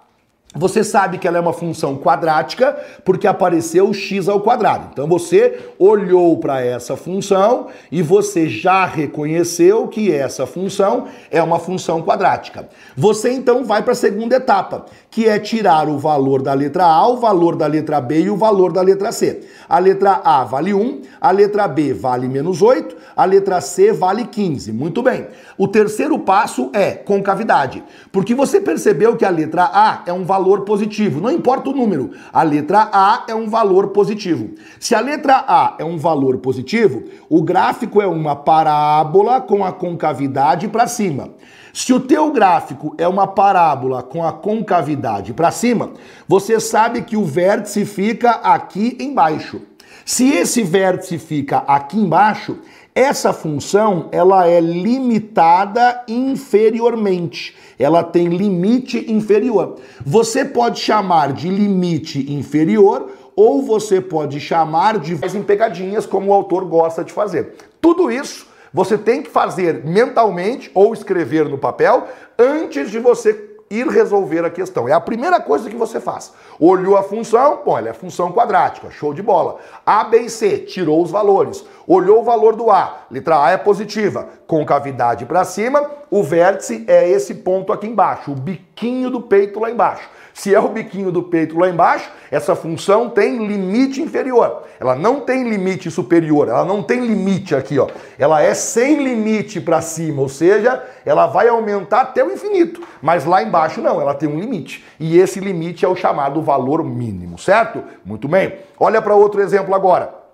[0.55, 4.87] Você sabe que ela é uma função quadrática porque apareceu x ao quadrado.
[4.93, 11.59] Então você olhou para essa função e você já reconheceu que essa função é uma
[11.59, 12.69] função quadrática.
[12.95, 17.05] Você então vai para a segunda etapa, que é tirar o valor da letra A,
[17.05, 19.41] o valor da letra B e o valor da letra C.
[19.67, 24.25] A letra A vale 1, a letra B vale menos 8, a letra C vale
[24.25, 24.71] 15.
[24.71, 25.27] Muito bem.
[25.57, 30.44] O terceiro passo é concavidade, porque você percebeu que a letra A é um valor
[30.45, 31.19] valor positivo.
[31.19, 34.51] Não importa o número, a letra A é um valor positivo.
[34.79, 39.71] Se a letra A é um valor positivo, o gráfico é uma parábola com a
[39.71, 41.31] concavidade para cima.
[41.73, 45.93] Se o teu gráfico é uma parábola com a concavidade para cima,
[46.27, 49.61] você sabe que o vértice fica aqui embaixo.
[50.05, 52.59] Se esse vértice fica aqui embaixo,
[52.95, 59.77] essa função ela é limitada inferiormente ela tem limite inferior.
[60.05, 66.33] Você pode chamar de limite inferior ou você pode chamar de em pegadinhas, como o
[66.33, 67.55] autor gosta de fazer.
[67.81, 73.33] Tudo isso você tem que fazer mentalmente ou escrever no papel antes de você
[73.69, 74.87] ir resolver a questão.
[74.87, 76.33] É a primeira coisa que você faz.
[76.59, 79.57] Olhou a função, bom, ela é função quadrática, show de bola.
[79.85, 81.65] A, B e C, tirou os valores.
[81.87, 86.83] Olhou o valor do A, letra A é positiva, com cavidade para cima, o vértice
[86.87, 90.09] é esse ponto aqui embaixo, o biquinho do peito lá embaixo.
[90.35, 94.63] Se é o biquinho do peito lá embaixo, essa função tem limite inferior.
[94.77, 97.87] Ela não tem limite superior, ela não tem limite aqui, ó.
[98.19, 102.81] Ela é sem limite para cima, ou seja, ela vai aumentar até o infinito.
[103.01, 104.83] Mas lá embaixo não, ela tem um limite.
[104.99, 107.81] E esse limite é o chamado valor mínimo, certo?
[108.03, 108.55] Muito bem.
[108.77, 110.25] Olha para outro exemplo agora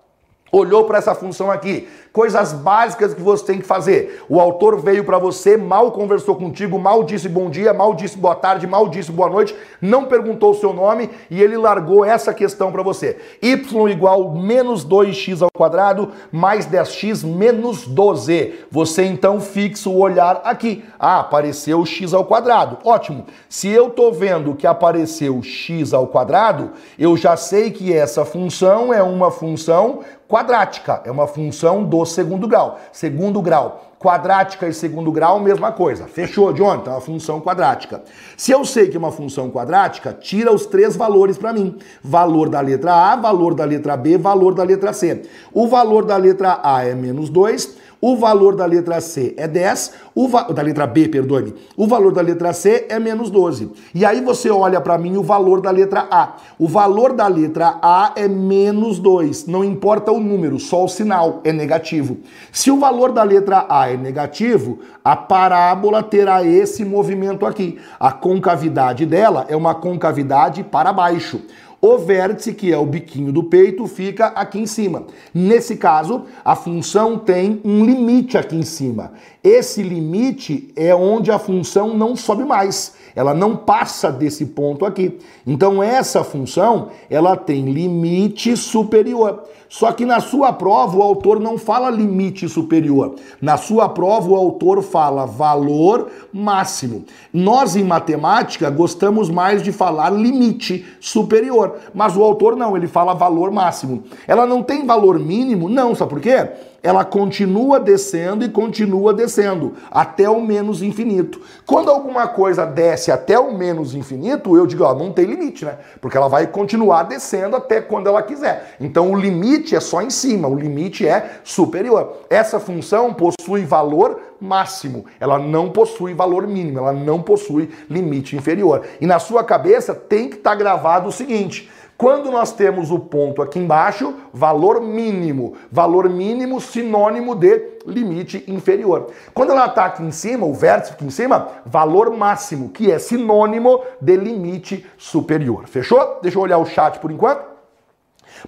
[0.52, 4.24] olhou para essa função aqui, coisas básicas que você tem que fazer.
[4.28, 8.36] O autor veio para você, mal conversou contigo, mal disse bom dia, mal disse boa
[8.36, 12.72] tarde, mal disse boa noite, não perguntou o seu nome e ele largou essa questão
[12.72, 13.18] para você.
[13.42, 18.56] y igual menos 2x ao quadrado mais 10x menos 12.
[18.70, 20.84] Você então fixa o olhar aqui.
[21.00, 22.78] Ah, apareceu x ao quadrado.
[22.84, 23.26] Ótimo.
[23.48, 28.94] Se eu tô vendo que apareceu x ao quadrado, eu já sei que essa função
[28.94, 32.80] é uma função quadrática, é uma função do segundo grau.
[32.92, 36.06] Segundo grau, quadrática e segundo grau, mesma coisa.
[36.06, 36.76] Fechou, John?
[36.76, 38.02] Então, é uma função quadrática.
[38.36, 41.78] Se eu sei que é uma função quadrática, tira os três valores para mim.
[42.04, 45.22] Valor da letra A, valor da letra B, valor da letra C.
[45.54, 49.94] O valor da letra A é menos 2, o valor da letra C é 10,
[50.16, 51.54] o da letra B, perdoe-me.
[51.78, 53.72] O valor da letra C é menos 12.
[53.94, 56.34] E aí você olha para mim o valor da letra A.
[56.58, 59.46] O valor da letra A é menos 2.
[59.46, 62.18] Não importa o número, só o sinal é negativo.
[62.52, 67.78] Se o valor da letra A é negativo, a parábola terá esse movimento aqui.
[68.00, 71.40] A concavidade dela é uma concavidade para baixo.
[71.82, 75.08] O vértice, que é o biquinho do peito, fica aqui em cima.
[75.34, 79.14] Nesse caso, a função tem um limite aqui em cima.
[79.44, 82.94] Esse limite é onde a função não sobe mais.
[83.16, 85.18] Ela não passa desse ponto aqui.
[85.46, 89.44] Então essa função, ela tem limite superior.
[89.72, 93.16] Só que na sua prova o autor não fala limite superior.
[93.42, 97.06] Na sua prova o autor fala valor máximo.
[97.34, 103.14] Nós em matemática gostamos mais de falar limite superior, mas o autor não, ele fala
[103.14, 104.04] valor máximo.
[104.28, 105.70] Ela não tem valor mínimo?
[105.70, 106.50] Não, sabe por quê?
[106.84, 111.40] ela continua descendo e continua descendo até o menos infinito.
[111.66, 115.78] Quando alguma coisa desce até o menos infinito, eu digo, ó, não tem limite, né?
[116.00, 118.76] Porque ela vai continuar descendo até quando ela quiser.
[118.80, 122.22] Então o limite é só em cima, o limite é superior.
[122.30, 128.84] Essa função possui valor máximo, ela não possui valor mínimo, ela não possui limite inferior.
[129.00, 131.70] E na sua cabeça tem que estar tá gravado o seguinte:
[132.02, 135.54] quando nós temos o ponto aqui embaixo, valor mínimo.
[135.72, 139.12] Valor mínimo sinônimo de limite inferior.
[139.36, 142.98] Quando ela está aqui em cima, o vértice aqui em cima, valor máximo, que é
[142.98, 145.68] sinônimo de limite superior.
[145.68, 146.18] Fechou?
[146.24, 147.51] Deixa eu olhar o chat por enquanto.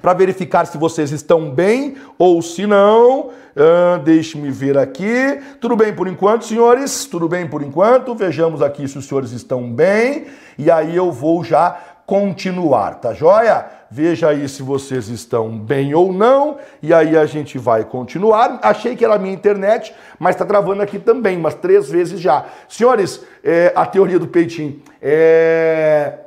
[0.02, 3.30] Para verificar se vocês estão bem ou se não.
[3.56, 5.40] Uh, Deixe-me ver aqui.
[5.62, 7.06] Tudo bem por enquanto, senhores?
[7.06, 8.16] Tudo bem por enquanto?
[8.16, 10.26] Vejamos aqui se os senhores estão bem.
[10.58, 13.66] E aí eu vou já continuar, tá joia?
[13.90, 18.60] Veja aí se vocês estão bem ou não, e aí a gente vai continuar.
[18.64, 22.46] Achei que era a minha internet, mas tá travando aqui também, umas três vezes já.
[22.68, 24.82] Senhores, é, a teoria do peitinho.
[25.00, 26.23] É,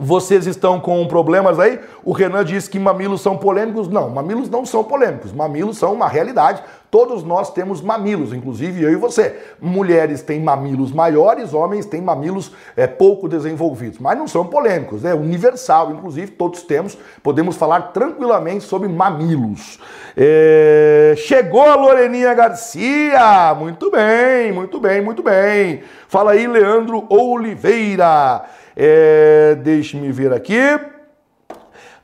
[0.00, 1.78] vocês estão com problemas aí?
[2.04, 3.88] O Renan disse que mamilos são polêmicos.
[3.88, 5.32] Não, mamilos não são polêmicos.
[5.32, 6.62] Mamilos são uma realidade.
[6.90, 9.36] Todos nós temos mamilos, inclusive eu e você.
[9.60, 15.14] Mulheres têm mamilos maiores, homens têm mamilos é, pouco desenvolvidos, mas não são polêmicos, é
[15.14, 19.78] universal, inclusive todos temos, podemos falar tranquilamente sobre mamilos.
[20.16, 21.12] É...
[21.18, 25.82] Chegou a Loreninha Garcia, muito bem, muito bem, muito bem.
[26.08, 28.46] Fala aí, Leandro Oliveira.
[28.78, 29.56] É...
[29.56, 30.58] Deixe-me ver aqui.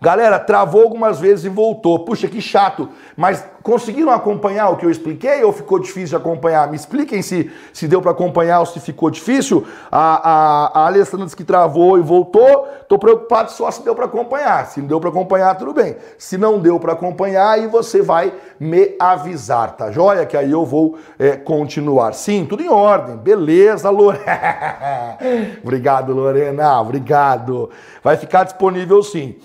[0.05, 2.05] Galera, travou algumas vezes e voltou.
[2.05, 2.91] Puxa, que chato.
[3.17, 6.69] Mas conseguiram acompanhar o que eu expliquei ou ficou difícil de acompanhar?
[6.69, 9.67] Me expliquem se, se deu para acompanhar ou se ficou difícil.
[9.91, 12.69] A, a, a Alessandra disse que travou e voltou.
[12.87, 14.67] Tô preocupado só se deu para acompanhar.
[14.67, 15.97] Se não deu para acompanhar, tudo bem.
[16.19, 20.27] Se não deu para acompanhar, aí você vai me avisar, tá joia?
[20.27, 22.13] Que aí eu vou é, continuar.
[22.13, 23.17] Sim, tudo em ordem.
[23.17, 25.17] Beleza, Lorena.
[25.65, 26.79] obrigado, Lorena.
[26.79, 27.71] Obrigado.
[28.03, 29.37] Vai ficar disponível sim.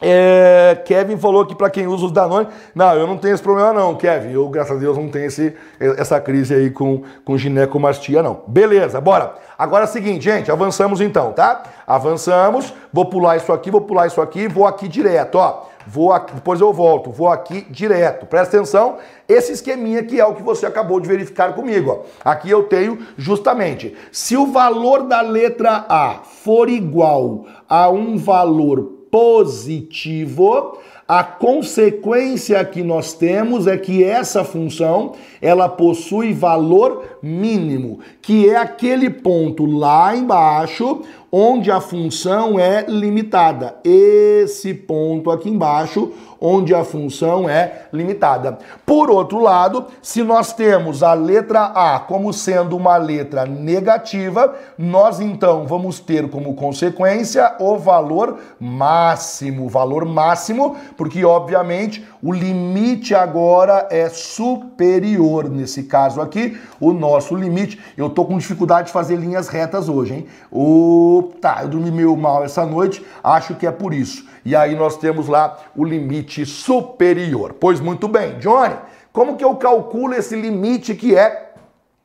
[0.00, 3.72] É, Kevin falou que para quem usa os Danone, não, eu não tenho esse problema
[3.72, 4.32] não, Kevin.
[4.32, 8.42] Eu, graças a Deus, não tenho esse, essa crise aí com, com ginecomastia, não.
[8.48, 9.34] Beleza, bora.
[9.56, 11.62] Agora é o seguinte, gente, avançamos então, tá?
[11.86, 15.66] Avançamos, vou pular isso aqui, vou pular isso aqui, vou aqui direto, ó.
[15.86, 18.26] Vou aqui, depois eu volto, vou aqui direto.
[18.26, 18.96] Presta atenção,
[19.28, 22.28] esse esqueminha aqui é o que você acabou de verificar comigo, ó.
[22.28, 28.93] Aqui eu tenho justamente, se o valor da letra A for igual a um valor
[29.14, 38.48] positivo, a consequência que nós temos é que essa função, ela possui valor mínimo, que
[38.48, 41.02] é aquele ponto lá embaixo
[41.36, 43.74] onde a função é limitada.
[43.82, 48.58] Esse ponto aqui embaixo onde a função é limitada.
[48.86, 55.18] Por outro lado, se nós temos a letra A como sendo uma letra negativa, nós
[55.18, 59.68] então vamos ter como consequência o valor máximo.
[59.68, 65.50] Valor máximo, porque obviamente o limite agora é superior.
[65.50, 67.78] Nesse caso aqui, o nosso limite.
[67.98, 70.26] Eu tô com dificuldade de fazer linhas retas hoje, hein?
[70.50, 71.34] O...
[71.38, 74.26] Tá, eu dormi meio mal essa noite, acho que é por isso.
[74.42, 77.56] E aí nós temos lá o limite superior.
[77.60, 78.74] Pois muito bem, Johnny,
[79.12, 81.43] como que eu calculo esse limite que é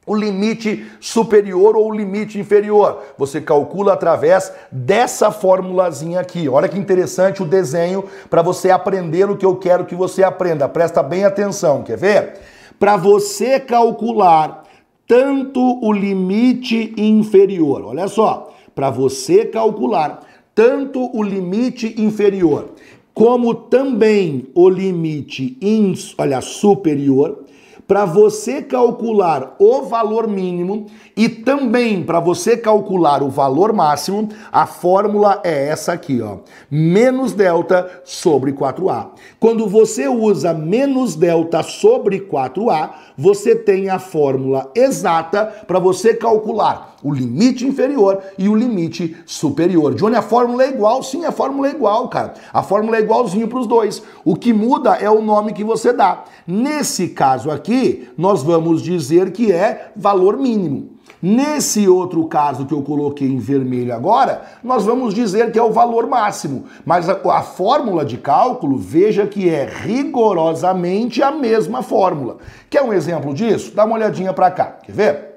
[0.10, 3.04] o limite superior ou o limite inferior.
[3.15, 6.50] Você calcula através dessa formulazinha aqui.
[6.50, 10.67] Olha que interessante o desenho para você aprender o que eu quero que você aprenda.
[10.67, 12.39] Presta bem atenção, quer ver?
[12.80, 14.63] Para você calcular
[15.06, 20.22] tanto o limite inferior, olha só, para você calcular
[20.56, 22.69] tanto o limite inferior
[23.13, 27.43] como também o limite ins, olha, superior,
[27.89, 30.86] para você calcular o valor mínimo
[31.17, 36.38] e também para você calcular o valor máximo, a fórmula é essa aqui, ó.
[36.69, 39.08] Menos delta sobre 4A.
[39.39, 46.95] Quando você usa menos delta sobre 4A, você tem a fórmula exata para você calcular
[47.03, 49.95] o limite inferior e o limite superior.
[49.95, 51.01] Johnny, a fórmula é igual?
[51.01, 52.33] Sim, a fórmula é igual, cara.
[52.53, 54.03] A fórmula é igualzinho para os dois.
[54.25, 56.23] O que muda é o nome que você dá.
[56.45, 60.99] Nesse caso aqui, nós vamos dizer que é valor mínimo.
[61.21, 65.71] Nesse outro caso que eu coloquei em vermelho agora, nós vamos dizer que é o
[65.71, 66.65] valor máximo.
[66.85, 72.38] Mas a, a, fórmula de cálculo, veja que é rigorosamente a mesma fórmula.
[72.69, 73.75] Quer um exemplo disso?
[73.75, 74.77] Dá uma olhadinha para cá.
[74.81, 75.29] Quer ver?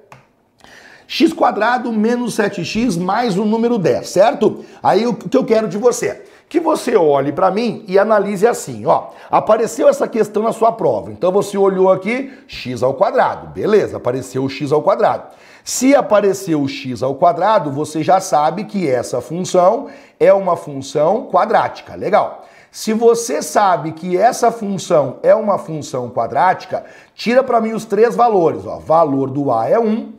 [1.14, 4.64] X quadrado menos 7x mais o número 10, certo?
[4.82, 6.22] Aí o que eu quero de você?
[6.48, 9.08] Que você olhe para mim e analise assim, ó.
[9.30, 11.12] Apareceu essa questão na sua prova.
[11.12, 13.48] Então você olhou aqui x ao quadrado.
[13.48, 15.24] Beleza, apareceu o x ao quadrado.
[15.62, 21.26] Se apareceu o x ao quadrado, você já sabe que essa função é uma função
[21.30, 21.94] quadrática.
[21.94, 22.46] Legal.
[22.70, 28.16] Se você sabe que essa função é uma função quadrática, tira para mim os três
[28.16, 28.64] valores.
[28.64, 28.78] Ó.
[28.78, 30.10] Valor do A é 1,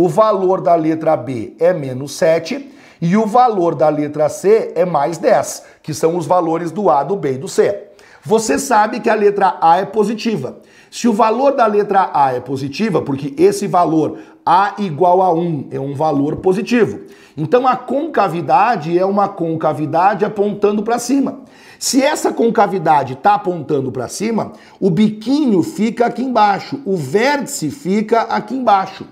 [0.00, 2.70] o valor da letra B é menos 7
[3.02, 7.02] e o valor da letra C é mais 10, que são os valores do A,
[7.02, 7.88] do B e do C.
[8.22, 10.58] Você sabe que a letra A é positiva.
[10.88, 15.66] Se o valor da letra A é positiva, porque esse valor A igual a 1
[15.72, 17.00] é um valor positivo.
[17.36, 21.40] Então a concavidade é uma concavidade apontando para cima.
[21.76, 28.20] Se essa concavidade está apontando para cima, o biquinho fica aqui embaixo, o vértice fica
[28.22, 29.04] aqui embaixo.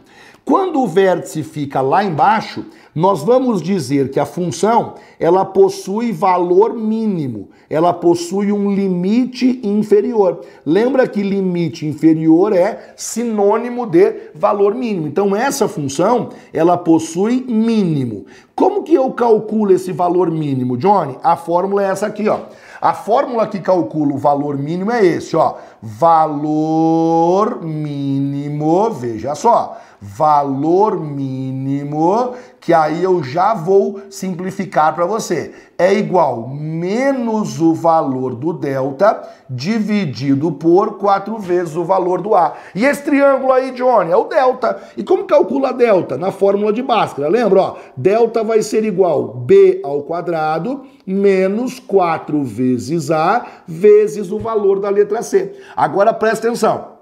[0.46, 6.72] Quando o vértice fica lá embaixo, nós vamos dizer que a função ela possui valor
[6.72, 10.42] mínimo, ela possui um limite inferior.
[10.64, 15.08] Lembra que limite inferior é sinônimo de valor mínimo.
[15.08, 18.24] Então essa função ela possui mínimo.
[18.54, 21.18] Como que eu calculo esse valor mínimo, Johnny?
[21.24, 22.42] A fórmula é essa aqui, ó.
[22.80, 25.56] A fórmula que calcula o valor mínimo é esse, ó.
[25.82, 35.54] Valor mínimo, veja só valor mínimo, que aí eu já vou simplificar para você.
[35.78, 42.54] É igual menos o valor do delta dividido por 4 vezes o valor do A.
[42.74, 44.80] E esse triângulo aí, Johnny, é o delta.
[44.96, 46.16] E como calcula delta?
[46.16, 47.60] Na fórmula de Bhaskara, lembra?
[47.60, 54.80] Ó, delta vai ser igual B ao quadrado menos 4 vezes A vezes o valor
[54.80, 55.54] da letra C.
[55.76, 56.95] Agora presta atenção.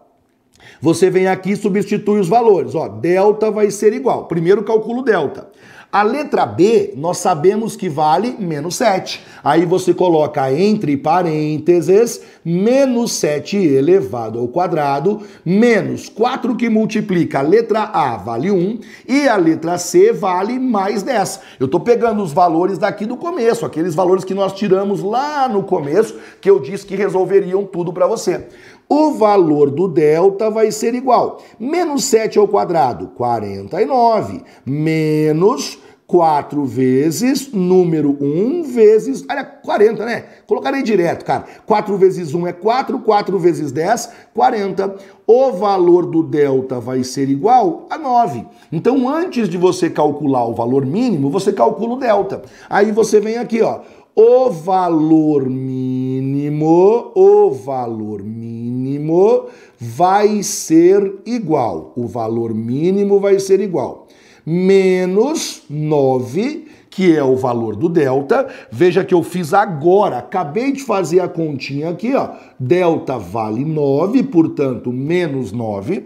[0.80, 2.74] Você vem aqui e substitui os valores.
[2.74, 4.26] Ó, delta vai ser igual.
[4.26, 5.48] Primeiro calculo delta.
[5.94, 9.24] A letra B, nós sabemos que vale menos 7.
[9.44, 17.42] Aí você coloca entre parênteses, menos 7 elevado ao quadrado, menos 4 que multiplica a
[17.42, 21.40] letra A vale 1 e a letra C vale mais 10.
[21.60, 25.62] Eu estou pegando os valores daqui do começo, aqueles valores que nós tiramos lá no
[25.62, 28.48] começo, que eu disse que resolveriam tudo para você
[28.88, 31.42] o valor do delta vai ser igual.
[31.58, 34.42] Menos 7 ao quadrado, 49.
[34.64, 39.24] Menos 4 vezes número 1 vezes.
[39.28, 40.24] Olha, 40, né?
[40.46, 41.44] Colocarei direto, cara.
[41.66, 44.96] 4 vezes 1 é 4, 4 vezes 10, 40.
[45.26, 48.44] O valor do delta vai ser igual a 9.
[48.70, 52.42] Então, antes de você calcular o valor mínimo, você calcula o delta.
[52.68, 53.80] Aí você vem aqui, ó
[54.16, 59.46] o valor mínimo, o valor mínimo
[59.78, 61.92] vai ser igual.
[61.96, 64.06] O valor mínimo vai ser igual.
[64.46, 68.46] Menos 9, que é o valor do delta.
[68.70, 72.28] Veja que eu fiz agora, acabei de fazer a continha aqui, ó.
[72.60, 76.04] Delta vale 9, portanto, menos 9,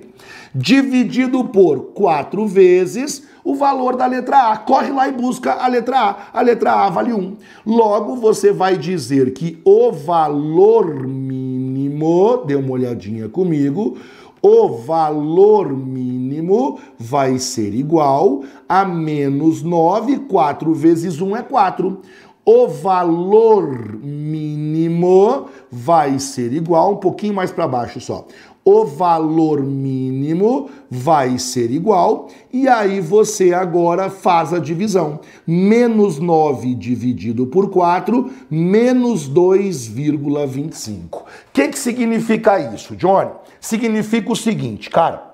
[0.55, 4.59] dividido por 4 vezes o valor da letra A.
[4.59, 6.39] Corre lá e busca a letra A.
[6.39, 7.37] A letra A vale 1.
[7.65, 13.97] Logo, você vai dizer que o valor mínimo, dê uma olhadinha comigo,
[14.43, 22.03] o valor mínimo vai ser igual a menos 9, 4 vezes 1 é 4.
[22.45, 28.27] O valor mínimo vai ser igual, um pouquinho mais para baixo só
[28.69, 35.21] o valor mínimo vai ser igual, e aí você agora faz a divisão.
[35.47, 40.97] Menos 9 dividido por 4, menos 2,25.
[41.11, 43.31] O que, que significa isso, Johnny?
[43.61, 45.29] Significa o seguinte, cara.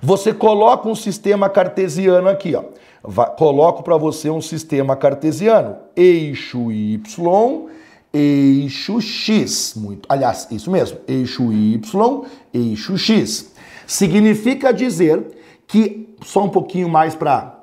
[0.00, 2.62] Você coloca um sistema cartesiano aqui, ó.
[3.36, 5.76] coloco para você um sistema cartesiano.
[5.96, 7.76] Eixo Y
[8.16, 9.74] eixo X.
[9.76, 13.52] Muito, aliás, isso mesmo, eixo Y, eixo X.
[13.86, 15.22] Significa dizer
[15.66, 17.56] que, só um pouquinho mais para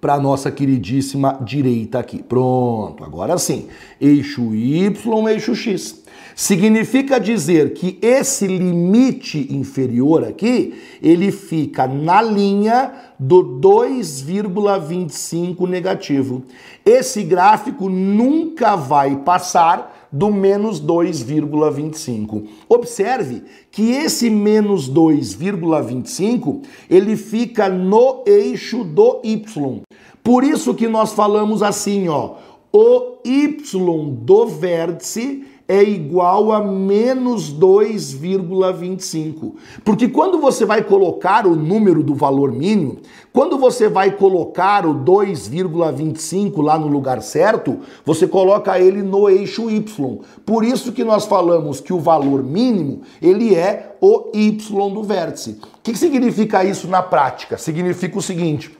[0.00, 2.22] para nossa queridíssima direita aqui.
[2.22, 3.66] Pronto, agora sim.
[4.00, 6.02] Eixo Y, eixo X.
[6.34, 10.72] Significa dizer que esse limite inferior aqui,
[11.02, 16.44] ele fica na linha do 2,25 negativo.
[16.82, 22.44] Esse gráfico nunca vai passar do menos 2,25.
[22.68, 29.82] Observe que esse menos 2,25 ele fica no eixo do y.
[30.22, 32.34] Por isso que nós falamos assim, ó,
[32.72, 33.58] o y
[34.24, 39.54] do vértice é igual a menos 2,25.
[39.84, 42.96] Porque quando você vai colocar o número do valor mínimo,
[43.32, 49.70] quando você vai colocar o 2,25 lá no lugar certo, você coloca ele no eixo
[49.70, 50.18] Y.
[50.44, 54.50] Por isso que nós falamos que o valor mínimo, ele é o Y
[54.92, 55.60] do vértice.
[55.78, 57.56] O que significa isso na prática?
[57.56, 58.76] Significa o seguinte,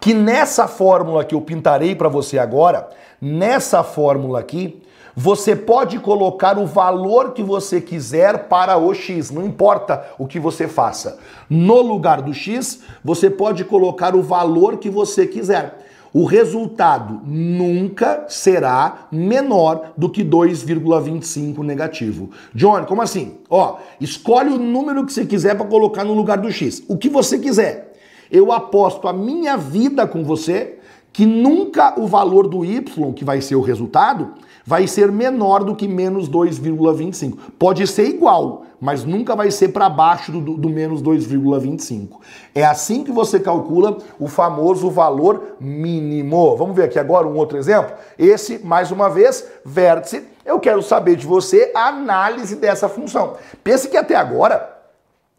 [0.00, 2.88] que nessa fórmula que eu pintarei para você agora,
[3.20, 4.80] nessa fórmula aqui,
[5.14, 10.38] você pode colocar o valor que você quiser para o x, não importa o que
[10.38, 11.18] você faça.
[11.48, 15.78] No lugar do x, você pode colocar o valor que você quiser.
[16.14, 22.30] O resultado nunca será menor do que 2,25 negativo.
[22.54, 23.38] John, como assim?
[23.48, 26.82] Ó, escolhe o número que você quiser para colocar no lugar do x.
[26.86, 27.94] O que você quiser.
[28.30, 30.78] Eu aposto a minha vida com você
[31.12, 32.82] que nunca o valor do y,
[33.14, 34.32] que vai ser o resultado,
[34.64, 37.36] vai ser menor do que menos 2,25.
[37.58, 42.18] Pode ser igual, mas nunca vai ser para baixo do, do, menos 2,25.
[42.54, 46.56] É assim que você calcula o famoso valor mínimo.
[46.56, 47.94] Vamos ver aqui agora um outro exemplo?
[48.18, 50.24] Esse, mais uma vez, vértice.
[50.44, 53.34] Eu quero saber de você a análise dessa função.
[53.62, 54.71] Pense que até agora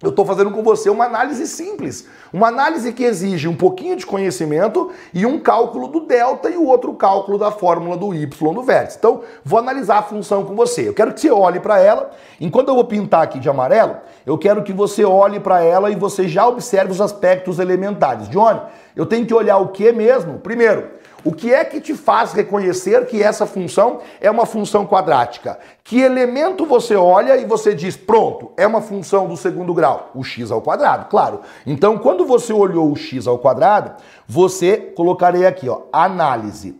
[0.01, 4.05] eu estou fazendo com você uma análise simples, uma análise que exige um pouquinho de
[4.05, 8.63] conhecimento e um cálculo do delta e o outro cálculo da fórmula do y do
[8.63, 8.97] vértice.
[8.97, 10.89] Então, vou analisar a função com você.
[10.89, 12.11] Eu quero que você olhe para ela.
[12.41, 15.95] Enquanto eu vou pintar aqui de amarelo, eu quero que você olhe para ela e
[15.95, 18.27] você já observe os aspectos elementares.
[18.27, 18.59] Johnny,
[18.95, 20.37] eu tenho que olhar o que mesmo?
[20.39, 20.89] Primeiro,
[21.25, 25.57] o que é que te faz reconhecer que essa função é uma função quadrática?
[25.83, 30.11] Que elemento você olha e você diz, pronto, é uma função do segundo grau?
[30.13, 31.41] O x ao quadrado, claro.
[31.65, 33.93] Então, quando você olhou o x ao quadrado,
[34.27, 36.77] você colocarei aqui, ó, análise.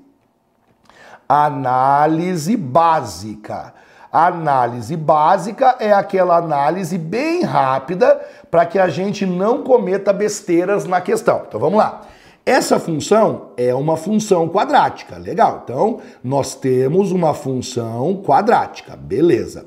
[1.27, 3.73] Análise básica.
[4.11, 8.21] Análise básica é aquela análise bem rápida
[8.51, 11.43] para que a gente não cometa besteiras na questão.
[11.47, 12.01] Então vamos lá.
[12.45, 15.61] Essa função é uma função quadrática, legal.
[15.63, 19.65] Então, nós temos uma função quadrática, beleza.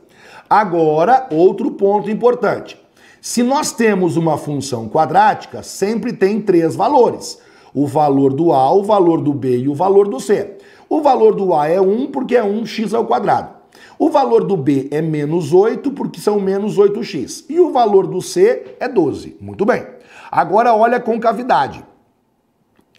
[0.49, 2.79] Agora, outro ponto importante.
[3.19, 7.41] Se nós temos uma função quadrática, sempre tem três valores.
[7.73, 10.59] O valor do A, o valor do B e o valor do C.
[10.87, 13.55] O valor do A é 1 porque é 1x ao quadrado.
[13.99, 17.47] O valor do B é menos 8 porque são menos 8x.
[17.49, 19.39] E o valor do C é 12.
[19.41, 19.87] Muito bem.
[20.31, 21.83] Agora olha a concavidade.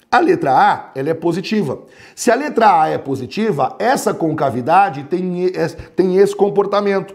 [0.10, 1.82] A letra A, ela é positiva.
[2.16, 5.52] Se a letra A é positiva, essa concavidade tem,
[5.96, 7.14] tem esse comportamento.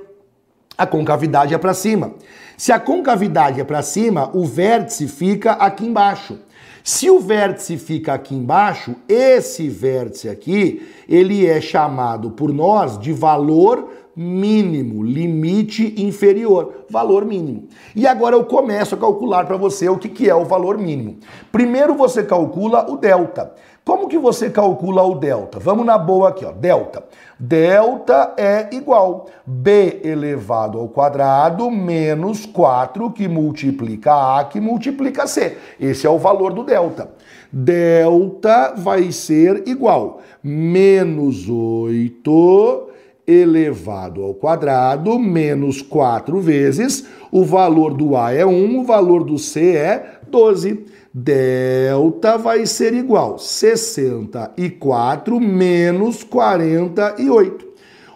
[0.76, 2.14] A concavidade é para cima.
[2.56, 6.38] Se a concavidade é para cima, o vértice fica aqui embaixo.
[6.84, 13.12] Se o vértice fica aqui embaixo, esse vértice aqui, ele é chamado por nós de
[13.12, 17.68] valor mínimo, limite inferior, valor mínimo.
[17.96, 21.18] E agora eu começo a calcular para você o que, que é o valor mínimo.
[21.50, 23.54] Primeiro você calcula o delta.
[23.84, 25.58] Como que você calcula o delta?
[25.58, 26.52] Vamos na boa aqui, ó.
[26.52, 27.02] Delta.
[27.36, 35.58] Delta é igual b elevado ao quadrado menos 4 que multiplica a que multiplica c.
[35.80, 37.10] Esse é o valor do delta.
[37.52, 42.91] Delta vai ser igual menos 8
[43.26, 49.38] elevado ao quadrado menos 4 vezes, o valor do A é 1, o valor do
[49.38, 50.84] C é 12.
[51.14, 57.70] Delta vai ser igual 64 menos 48.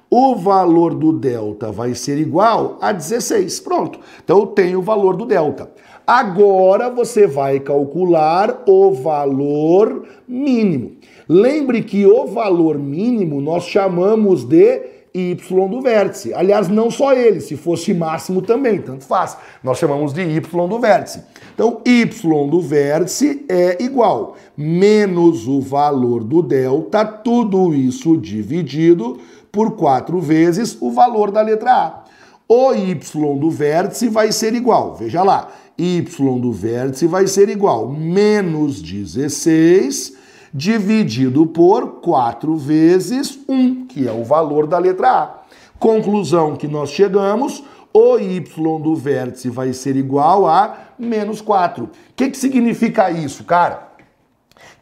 [0.08, 3.60] O valor do delta vai ser igual a 16.
[3.60, 3.98] Pronto.
[4.24, 5.70] Então eu tenho o valor do delta.
[6.06, 10.92] Agora você vai calcular o valor mínimo.
[11.28, 16.34] Lembre que o valor mínimo nós chamamos de y do vértice.
[16.34, 19.38] Aliás, não só ele, se fosse máximo também, tanto faz.
[19.64, 21.22] Nós chamamos de y do vértice.
[21.54, 29.18] Então, y do vértice é igual menos o valor do delta, tudo isso dividido
[29.50, 32.04] por 4 vezes o valor da letra A.
[32.46, 35.48] O y do vértice vai ser igual, veja lá,
[35.78, 40.14] y do vértice vai ser igual menos 16
[40.52, 45.34] dividido por 4 vezes 1, que é o valor da letra A.
[45.78, 48.40] Conclusão que nós chegamos, o y
[48.78, 51.84] do vértice vai ser igual a menos 4.
[51.84, 53.88] O que, que significa isso, cara?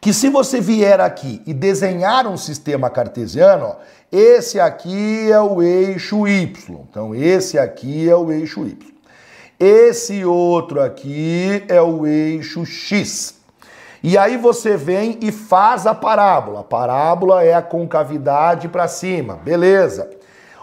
[0.01, 3.75] Que se você vier aqui e desenhar um sistema cartesiano, ó,
[4.11, 6.53] esse aqui é o eixo y.
[6.89, 8.77] Então, esse aqui é o eixo y.
[9.57, 13.35] Esse outro aqui é o eixo x.
[14.07, 16.59] E aí você vem e faz a parábola.
[16.59, 20.11] A parábola é a concavidade para cima, beleza.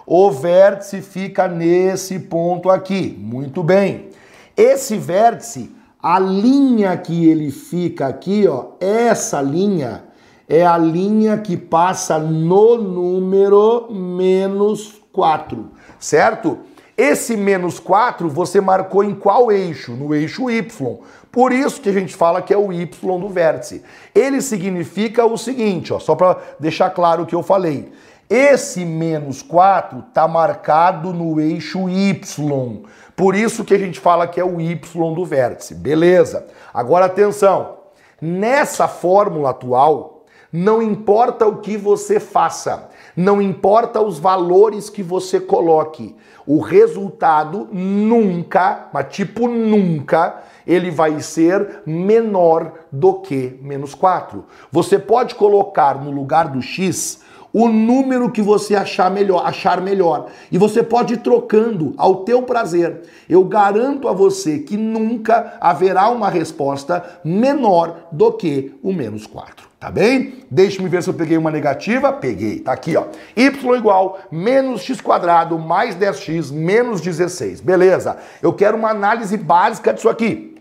[0.07, 3.19] O vértice fica nesse ponto aqui.
[3.21, 4.11] Muito bem.
[4.57, 10.05] Esse vértice, a linha que ele fica aqui, ó, essa linha
[10.49, 15.69] é a linha que passa no número menos 4,
[15.99, 16.59] certo?
[16.97, 19.93] Esse menos 4 você marcou em qual eixo?
[19.97, 21.01] No eixo Y.
[21.33, 23.83] Por isso que a gente fala que é o Y do vértice.
[24.15, 27.91] Ele significa o seguinte, ó, só para deixar claro o que eu falei.
[28.29, 32.83] Esse menos 4 está marcado no eixo Y.
[33.17, 35.75] Por isso que a gente fala que é o Y do vértice.
[35.75, 36.47] Beleza.
[36.73, 37.79] Agora atenção.
[38.21, 45.41] Nessa fórmula atual, não importa o que você faça, não importa os valores que você
[45.41, 46.15] coloque,
[46.47, 54.45] o resultado nunca, mas tipo nunca, ele vai ser menor do que menos 4.
[54.71, 57.21] Você pode colocar no lugar do x
[57.53, 60.27] o número que você achar melhor, achar melhor.
[60.51, 63.03] E você pode ir trocando ao teu prazer.
[63.29, 69.71] Eu garanto a você que nunca haverá uma resposta menor do que o menos 4.
[69.79, 70.45] Tá bem?
[70.49, 72.13] Deixa-me ver se eu peguei uma negativa.
[72.13, 73.07] Peguei, tá aqui, ó.
[73.37, 77.61] Y igual menos x quadrado mais 10x menos 16.
[77.61, 78.17] Beleza.
[78.41, 80.52] Eu quero uma análise básica disso aqui.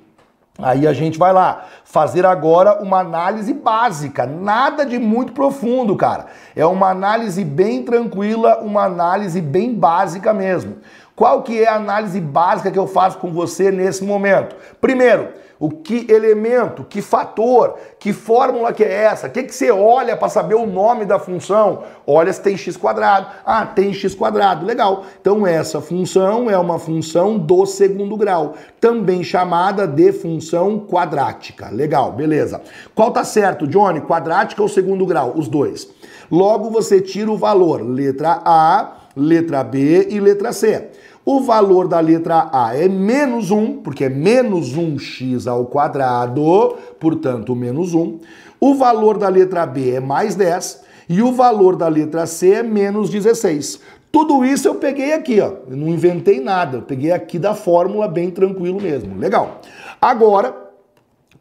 [0.61, 6.27] Aí a gente vai lá fazer agora uma análise básica, nada de muito profundo, cara.
[6.55, 10.77] É uma análise bem tranquila, uma análise bem básica mesmo.
[11.15, 14.55] Qual que é a análise básica que eu faço com você nesse momento?
[14.79, 15.29] Primeiro,
[15.61, 19.27] o que elemento, que fator, que fórmula que é essa?
[19.27, 21.83] O que, que você olha para saber o nome da função?
[22.07, 23.27] Olha se tem x quadrado.
[23.45, 24.65] Ah, tem x quadrado.
[24.65, 25.03] Legal.
[25.21, 31.69] Então essa função é uma função do segundo grau, também chamada de função quadrática.
[31.69, 32.59] Legal, beleza.
[32.95, 34.01] Qual tá certo, Johnny?
[34.01, 35.33] Quadrática ou segundo grau?
[35.35, 35.87] Os dois.
[36.31, 40.89] Logo você tira o valor letra A, letra B e letra C.
[41.23, 47.55] O valor da letra A é menos 1, porque é menos 1x ao quadrado, portanto,
[47.55, 48.19] menos 1.
[48.59, 52.63] O valor da letra B é mais 10 e o valor da letra C é
[52.63, 53.79] menos 16.
[54.11, 55.53] Tudo isso eu peguei aqui, ó.
[55.69, 56.77] Eu não inventei nada.
[56.77, 59.17] Eu peguei aqui da fórmula bem tranquilo mesmo.
[59.17, 59.61] Legal.
[60.01, 60.53] Agora,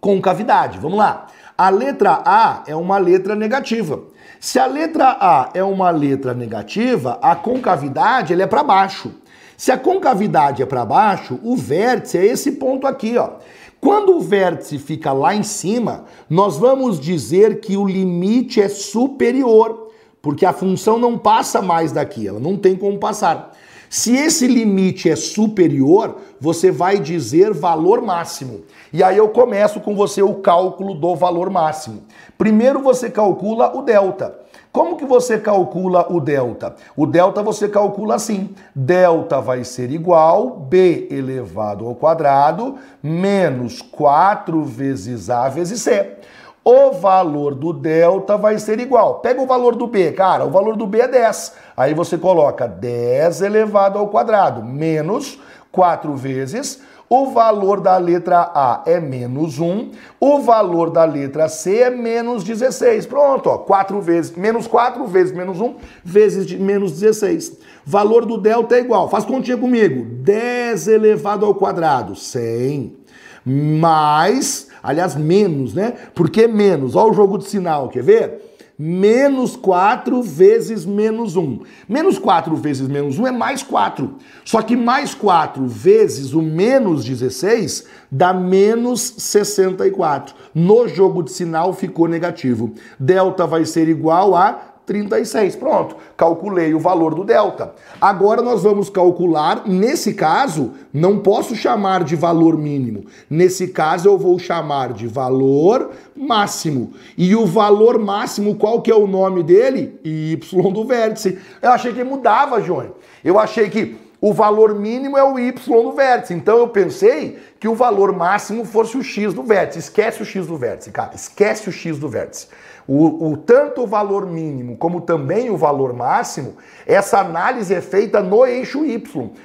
[0.00, 0.78] concavidade.
[0.78, 1.26] Vamos lá.
[1.56, 4.00] A letra A é uma letra negativa.
[4.40, 9.12] Se a letra A é uma letra negativa, a concavidade ele é para baixo.
[9.56, 13.32] Se a concavidade é para baixo, o vértice é esse ponto aqui, ó.
[13.78, 19.90] Quando o vértice fica lá em cima, nós vamos dizer que o limite é superior,
[20.22, 23.49] porque a função não passa mais daqui, ela não tem como passar.
[23.90, 28.60] Se esse limite é superior, você vai dizer valor máximo.
[28.92, 32.04] E aí eu começo com você o cálculo do valor máximo.
[32.38, 34.38] Primeiro você calcula o delta.
[34.70, 36.76] Como que você calcula o delta?
[36.96, 44.62] O delta você calcula assim: delta vai ser igual b elevado ao quadrado menos 4
[44.62, 46.16] vezes a vezes c.
[46.64, 49.20] O valor do delta vai ser igual.
[49.20, 51.54] Pega o valor do b, cara, o valor do b é 10.
[51.76, 55.38] Aí você coloca 10 elevado ao quadrado menos
[55.72, 56.80] 4 vezes
[57.12, 59.90] o valor da letra A é menos 1,
[60.20, 63.04] o valor da letra C é menos 16.
[63.06, 67.58] Pronto, ó, 4 vezes, menos 4 vezes menos 1, vezes de menos 16.
[67.84, 72.96] Valor do delta é igual, faz continha comigo, 10 elevado ao quadrado, 100,
[73.44, 75.94] mais, aliás, menos, né?
[76.14, 76.94] Por que menos?
[76.94, 78.50] Olha o jogo de sinal, quer ver?
[78.82, 81.60] menos 4 vezes menos 1.
[81.86, 84.14] Menos 4 vezes menos 1 é mais 4.
[84.42, 90.34] Só que mais 4 vezes o menos 16 dá menos 64.
[90.54, 92.72] No jogo de sinal ficou negativo.
[92.98, 95.54] Delta vai ser igual a 36.
[95.54, 97.72] Pronto, calculei o valor do delta.
[98.00, 103.04] Agora nós vamos calcular, nesse caso, não posso chamar de valor mínimo.
[103.30, 106.92] Nesse caso eu vou chamar de valor máximo.
[107.16, 109.96] E o valor máximo, qual que é o nome dele?
[110.02, 111.38] Y do vértice.
[111.62, 112.94] Eu achei que mudava, João.
[113.22, 116.34] Eu achei que o valor mínimo é o y do vértice.
[116.34, 119.78] Então eu pensei que o valor máximo fosse o x do vértice.
[119.78, 121.14] Esquece o x do vértice, cara.
[121.14, 122.48] Esquece o x do vértice.
[122.92, 128.20] O, o, tanto o valor mínimo como também o valor máximo, essa análise é feita
[128.20, 128.98] no eixo y.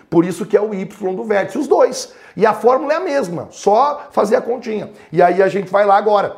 [0.10, 2.12] Por isso que é o y do vértice, os dois.
[2.36, 4.90] E a fórmula é a mesma, só fazer a continha.
[5.14, 6.36] E aí a gente vai lá agora.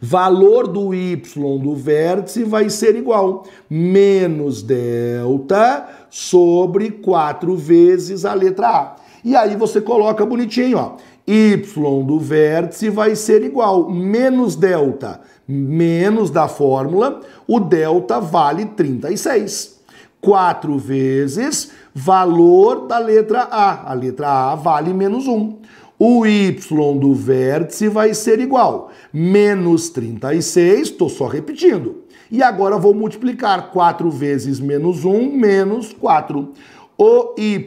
[0.00, 8.68] Valor do y do vértice vai ser igual menos delta sobre 4 vezes a letra
[8.68, 8.96] A.
[9.22, 10.96] E aí você coloca bonitinho, ó.
[11.30, 15.20] y do vértice vai ser igual menos delta
[15.50, 19.80] menos da fórmula, o delta vale 36.
[20.20, 23.90] 4 vezes valor da letra A.
[23.90, 25.58] A letra A vale menos 1.
[25.98, 26.50] O y
[26.98, 32.04] do vértice vai ser igual menos 36, estou só repetindo.
[32.30, 36.52] E agora vou multiplicar 4 vezes menos 1, menos 4.
[36.96, 37.58] O y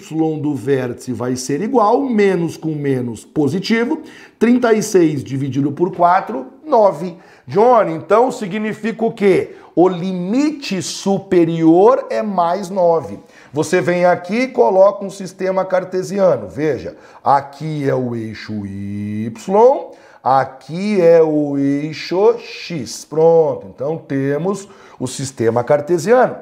[0.42, 4.02] do vértice vai ser igual, menos com menos positivo,
[4.40, 7.16] 36 dividido por 4, 9.
[7.46, 9.56] Johnny, então significa o quê?
[9.76, 13.20] O limite superior é mais 9.
[13.52, 16.48] Você vem aqui e coloca um sistema cartesiano.
[16.48, 19.92] Veja, aqui é o eixo Y,
[20.24, 23.04] aqui é o eixo X.
[23.04, 24.70] Pronto, então temos
[25.00, 26.38] o sistema cartesiano.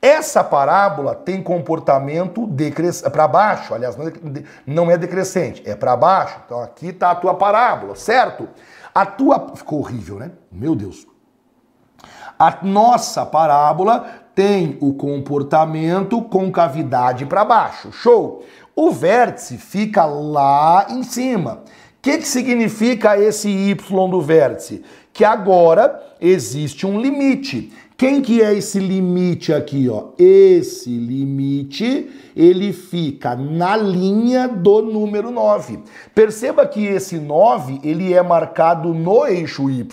[0.00, 2.48] Essa parábola tem comportamento
[3.10, 3.96] para baixo, aliás,
[4.64, 6.40] não é decrescente, é para baixo.
[6.46, 8.48] Então aqui está a tua parábola, certo?
[8.98, 9.52] A tua.
[9.54, 10.32] Ficou horrível, né?
[10.50, 11.06] Meu Deus.
[12.36, 17.92] A nossa parábola tem o comportamento com cavidade para baixo.
[17.92, 18.42] Show!
[18.74, 21.62] O vértice fica lá em cima.
[21.62, 24.82] O que, que significa esse y do vértice?
[25.12, 27.72] Que agora existe um limite.
[28.00, 30.10] Quem que é esse limite aqui, ó?
[30.16, 35.80] Esse limite, ele fica na linha do número 9.
[36.14, 39.84] Perceba que esse 9, ele é marcado no eixo y.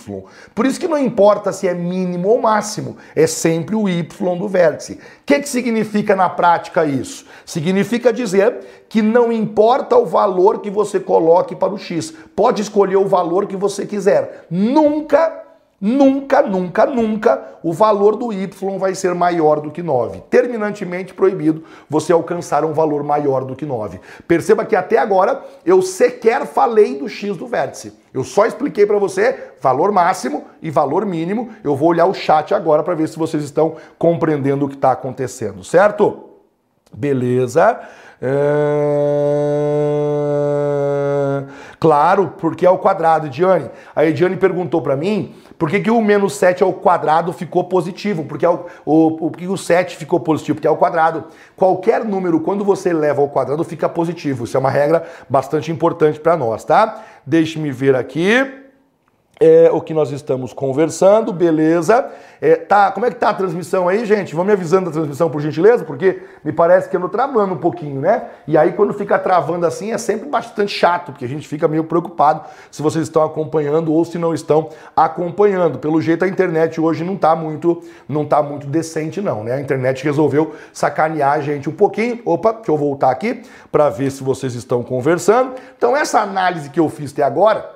[0.53, 4.03] Por isso que não importa se é mínimo ou máximo, é sempre o y
[4.37, 4.93] do vértice.
[4.93, 7.25] O que, que significa na prática isso?
[7.43, 12.97] Significa dizer que não importa o valor que você coloque para o x, pode escolher
[12.97, 14.45] o valor que você quiser.
[14.51, 15.44] Nunca
[15.79, 18.49] Nunca, nunca, nunca o valor do y
[18.79, 20.23] vai ser maior do que 9.
[20.29, 23.99] Terminantemente proibido você alcançar um valor maior do que 9.
[24.25, 27.93] Perceba que até agora eu sequer falei do x do vértice.
[28.13, 31.49] Eu só expliquei para você valor máximo e valor mínimo.
[31.61, 34.93] Eu vou olhar o chat agora para ver se vocês estão compreendendo o que está
[34.93, 36.29] acontecendo, certo?
[36.95, 37.81] Beleza.
[38.21, 38.35] É...
[41.79, 43.69] Claro, porque é o quadrado, Ediane.
[43.95, 48.25] A Ediane perguntou para mim por que, que o menos 7 ao quadrado ficou positivo?
[48.25, 50.55] Porque é o, o, que o 7 ficou positivo?
[50.55, 51.25] Porque é o quadrado.
[51.55, 54.43] Qualquer número, quando você leva ao quadrado, fica positivo.
[54.43, 57.03] Isso é uma regra bastante importante para nós, tá?
[57.25, 58.64] Deixe-me ver aqui
[59.39, 62.09] é, o que nós estamos conversando, beleza.
[62.41, 64.35] É, tá, como é que tá a transmissão aí, gente?
[64.35, 67.57] Vão me avisando da transmissão, por gentileza, porque me parece que eu não travando um
[67.57, 68.23] pouquinho, né?
[68.47, 71.83] E aí, quando fica travando assim, é sempre bastante chato, porque a gente fica meio
[71.83, 75.79] preocupado se vocês estão acompanhando ou se não estão acompanhando.
[75.79, 79.53] Pelo jeito, a internet hoje não tá muito, não tá muito decente, não, né?
[79.53, 82.21] A internet resolveu sacanear a gente um pouquinho.
[82.25, 85.53] Opa, deixa eu voltar aqui para ver se vocês estão conversando.
[85.77, 87.74] Então, essa análise que eu fiz até agora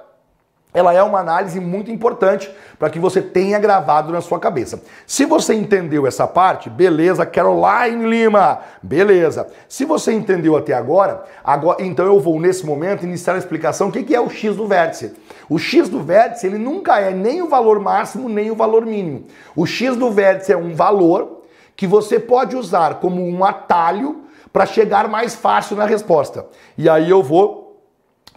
[0.71, 4.81] ela é uma análise muito importante para que você tenha gravado na sua cabeça.
[5.07, 9.47] Se você entendeu essa parte, beleza, Caroline Lima, beleza.
[9.67, 13.91] Se você entendeu até agora, agora então eu vou nesse momento iniciar a explicação o
[13.91, 15.13] que é o x do vértice.
[15.49, 19.25] O x do vértice ele nunca é nem o valor máximo nem o valor mínimo.
[19.55, 21.41] O x do vértice é um valor
[21.75, 26.45] que você pode usar como um atalho para chegar mais fácil na resposta.
[26.77, 27.69] E aí eu vou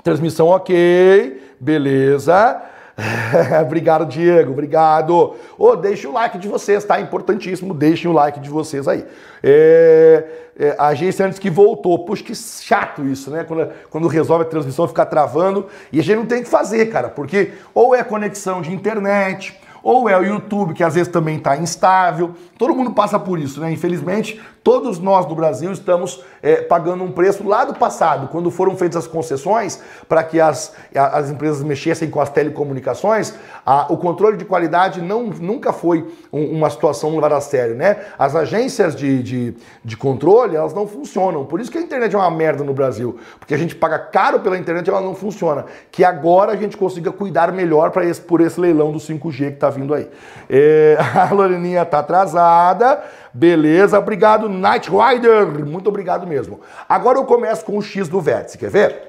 [0.02, 2.60] transmissão ok, Beleza.
[3.62, 4.50] obrigado, Diego.
[4.50, 5.36] Obrigado.
[5.56, 7.00] Oh, deixa o like de vocês, tá?
[7.00, 7.72] Importantíssimo.
[7.72, 9.06] Deixem o like de vocês aí.
[9.40, 10.24] É,
[10.58, 12.04] é, a agência antes que voltou.
[12.04, 13.44] Puxa, que chato isso, né?
[13.44, 15.68] Quando, quando resolve a transmissão ficar travando.
[15.92, 17.08] E a gente não tem o que fazer, cara.
[17.08, 21.56] Porque ou é conexão de internet, ou é o YouTube, que às vezes também está
[21.56, 22.34] instável.
[22.56, 23.72] Todo mundo passa por isso, né?
[23.72, 28.76] Infelizmente, todos nós do Brasil estamos é, pagando um preço lá do passado, quando foram
[28.76, 33.34] feitas as concessões para que as, as empresas mexessem com as telecomunicações,
[33.66, 37.96] a, o controle de qualidade não, nunca foi um, uma situação levada a sério, né?
[38.18, 41.44] As agências de, de, de controle, elas não funcionam.
[41.44, 44.40] Por isso que a internet é uma merda no Brasil, porque a gente paga caro
[44.40, 45.64] pela internet e ela não funciona.
[45.90, 49.54] Que agora a gente consiga cuidar melhor para esse, por esse leilão do 5G que
[49.54, 50.08] está vindo aí.
[50.48, 53.02] É, a Loreninha tá atrasada.
[53.32, 55.66] Beleza, obrigado, Night Rider.
[55.66, 56.60] Muito obrigado mesmo.
[56.88, 59.02] Agora eu começo com o X do vértice, quer ver?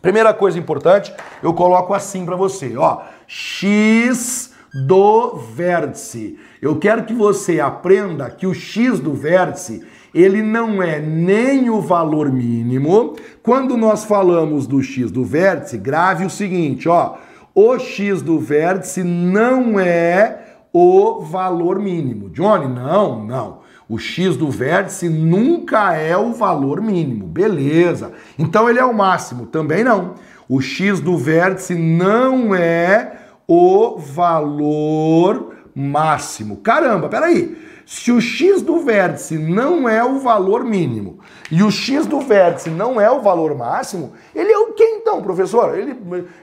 [0.00, 3.02] Primeira coisa importante, eu coloco assim para você, ó.
[3.26, 4.54] X
[4.86, 6.38] do vértice.
[6.62, 9.84] Eu quero que você aprenda que o X do vértice
[10.14, 13.16] ele não é nem o valor mínimo.
[13.42, 17.16] Quando nós falamos do x do vértice, grave o seguinte, ó.
[17.60, 22.30] O x do vértice não é o valor mínimo.
[22.30, 23.58] Johnny, não, não.
[23.88, 27.26] O x do vértice nunca é o valor mínimo.
[27.26, 28.12] Beleza.
[28.38, 29.46] Então ele é o máximo?
[29.46, 30.14] Também não.
[30.48, 36.58] O x do vértice não é o valor máximo.
[36.58, 37.58] Caramba, peraí.
[37.84, 41.17] Se o x do vértice não é o valor mínimo
[41.50, 45.22] e o x do vértice não é o valor máximo, ele é o que então,
[45.22, 45.78] professor?
[45.78, 45.96] Ele,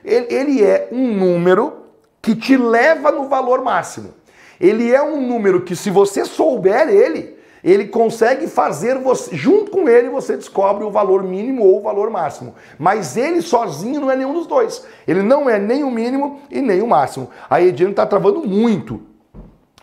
[0.03, 1.73] ele, ele é um número
[2.21, 4.13] que te leva no valor máximo.
[4.59, 9.87] Ele é um número que, se você souber ele, ele consegue fazer você, junto com
[9.89, 12.55] ele, você descobre o valor mínimo ou o valor máximo.
[12.77, 14.85] Mas ele sozinho não é nenhum dos dois.
[15.07, 17.29] Ele não é nem o mínimo e nem o máximo.
[17.49, 19.01] A Ediane está travando muito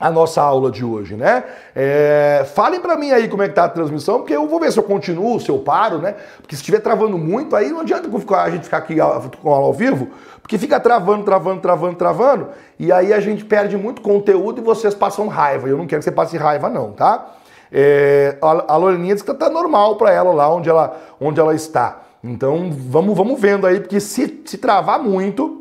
[0.03, 1.45] a nossa aula de hoje, né?
[1.77, 4.73] É, falem para mim aí como é que tá a transmissão, porque eu vou ver
[4.73, 6.17] se eu continuo, se eu paro, né?
[6.39, 8.97] Porque se estiver travando muito, aí não adianta a gente ficar aqui
[9.41, 10.09] com aula ao vivo,
[10.43, 12.49] porque fica travando, travando, travando, travando,
[12.81, 15.69] e aí a gente perde muito conteúdo e vocês passam raiva.
[15.69, 17.37] Eu não quero que você passe raiva, não, tá?
[17.71, 22.03] É, a Loreninha diz que tá normal para ela lá onde ela, onde ela está.
[22.25, 25.61] Então vamos, vamos vendo aí, porque se, se travar muito,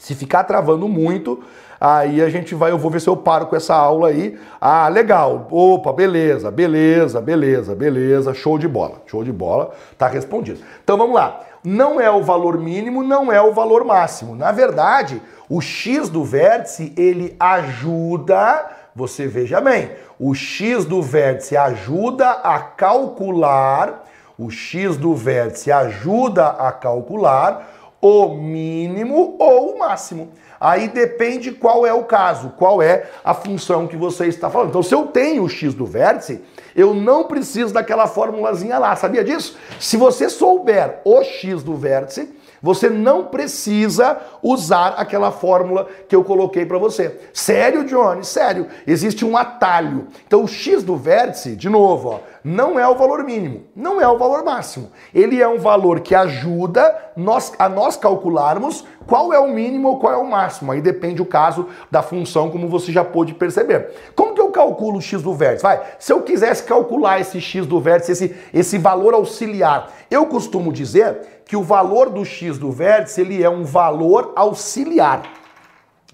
[0.00, 1.44] Se ficar travando muito,
[1.82, 4.38] aí a gente vai, eu vou ver se eu paro com essa aula aí.
[4.60, 5.48] Ah, legal.
[5.50, 8.32] Opa, beleza, beleza, beleza, beleza.
[8.32, 9.02] Show de bola.
[9.06, 9.72] Show de bola.
[9.98, 10.60] Tá respondido.
[10.84, 11.40] Então vamos lá.
[11.64, 14.36] Não é o valor mínimo, não é o valor máximo.
[14.36, 21.56] Na verdade, o x do vértice, ele ajuda, você veja bem, o x do vértice
[21.56, 24.04] ajuda a calcular,
[24.38, 27.68] o x do vértice ajuda a calcular
[28.00, 30.30] o mínimo ou o máximo.
[30.62, 34.68] Aí depende qual é o caso, qual é a função que você está falando.
[34.68, 36.40] Então, se eu tenho o x do vértice,
[36.76, 39.56] eu não preciso daquela formulazinha lá, sabia disso?
[39.80, 42.32] Se você souber o x do vértice,
[42.62, 47.18] você não precisa usar aquela fórmula que eu coloquei para você.
[47.32, 48.24] Sério, Johnny?
[48.24, 48.68] Sério.
[48.86, 50.06] Existe um atalho.
[50.28, 54.08] Então o x do vértice, de novo, ó, não é o valor mínimo, não é
[54.08, 54.90] o valor máximo.
[55.14, 59.98] Ele é um valor que ajuda nós, a nós calcularmos qual é o mínimo ou
[59.98, 60.72] qual é o máximo.
[60.72, 63.90] Aí depende o caso da função, como você já pôde perceber.
[64.16, 65.62] Como que eu calculo o x do vértice?
[65.62, 70.72] Vai, se eu quisesse calcular esse x do vértice, esse, esse valor auxiliar, eu costumo
[70.72, 75.22] dizer que o valor do x do vértice ele é um valor auxiliar.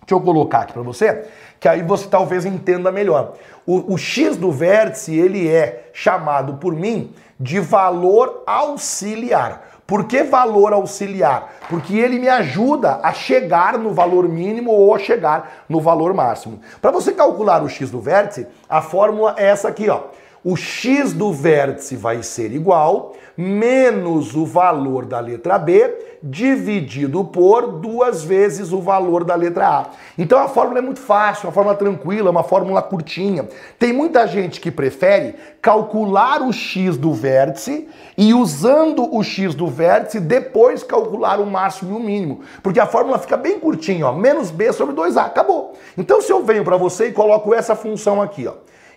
[0.08, 1.26] Deixa eu colocar aqui para você,
[1.60, 3.34] que aí você talvez entenda melhor.
[3.68, 9.82] O, o x do vértice, ele é chamado por mim de valor auxiliar.
[9.86, 11.52] Por que valor auxiliar?
[11.68, 16.60] Porque ele me ajuda a chegar no valor mínimo ou a chegar no valor máximo.
[16.80, 20.04] Para você calcular o x do vértice, a fórmula é essa aqui, ó.
[20.42, 27.78] O x do vértice vai ser igual menos o valor da letra B dividido por
[27.78, 29.86] duas vezes o valor da letra A.
[30.18, 33.48] Então a fórmula é muito fácil, uma fórmula tranquila, uma fórmula curtinha.
[33.78, 39.68] Tem muita gente que prefere calcular o x do vértice e usando o x do
[39.68, 44.12] vértice depois calcular o máximo e o mínimo, porque a fórmula fica bem curtinha, ó,
[44.12, 45.74] menos b sobre 2a, acabou.
[45.96, 48.54] Então se eu venho para você e coloco essa função aqui, ó,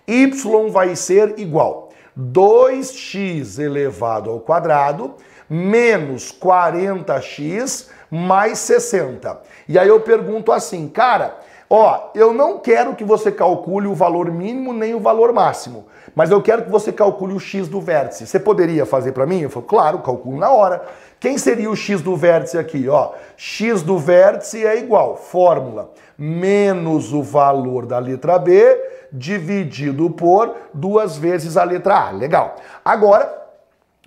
[0.07, 0.31] y
[0.71, 5.15] vai ser igual 2x elevado ao quadrado
[5.51, 9.41] menos 40x mais 60.
[9.67, 11.37] E aí eu pergunto assim, cara,
[11.69, 16.31] ó, eu não quero que você calcule o valor mínimo nem o valor máximo, mas
[16.31, 18.25] eu quero que você calcule o x do vértice.
[18.25, 19.41] Você poderia fazer para mim?
[19.41, 20.85] Eu falo, claro, calculo na hora.
[21.19, 22.87] Quem seria o x do vértice aqui?
[22.87, 30.55] Ó, x do vértice é igual, fórmula, menos o valor da letra B dividido por
[30.73, 32.11] duas vezes a letra A.
[32.11, 32.55] Legal.
[32.83, 33.41] Agora,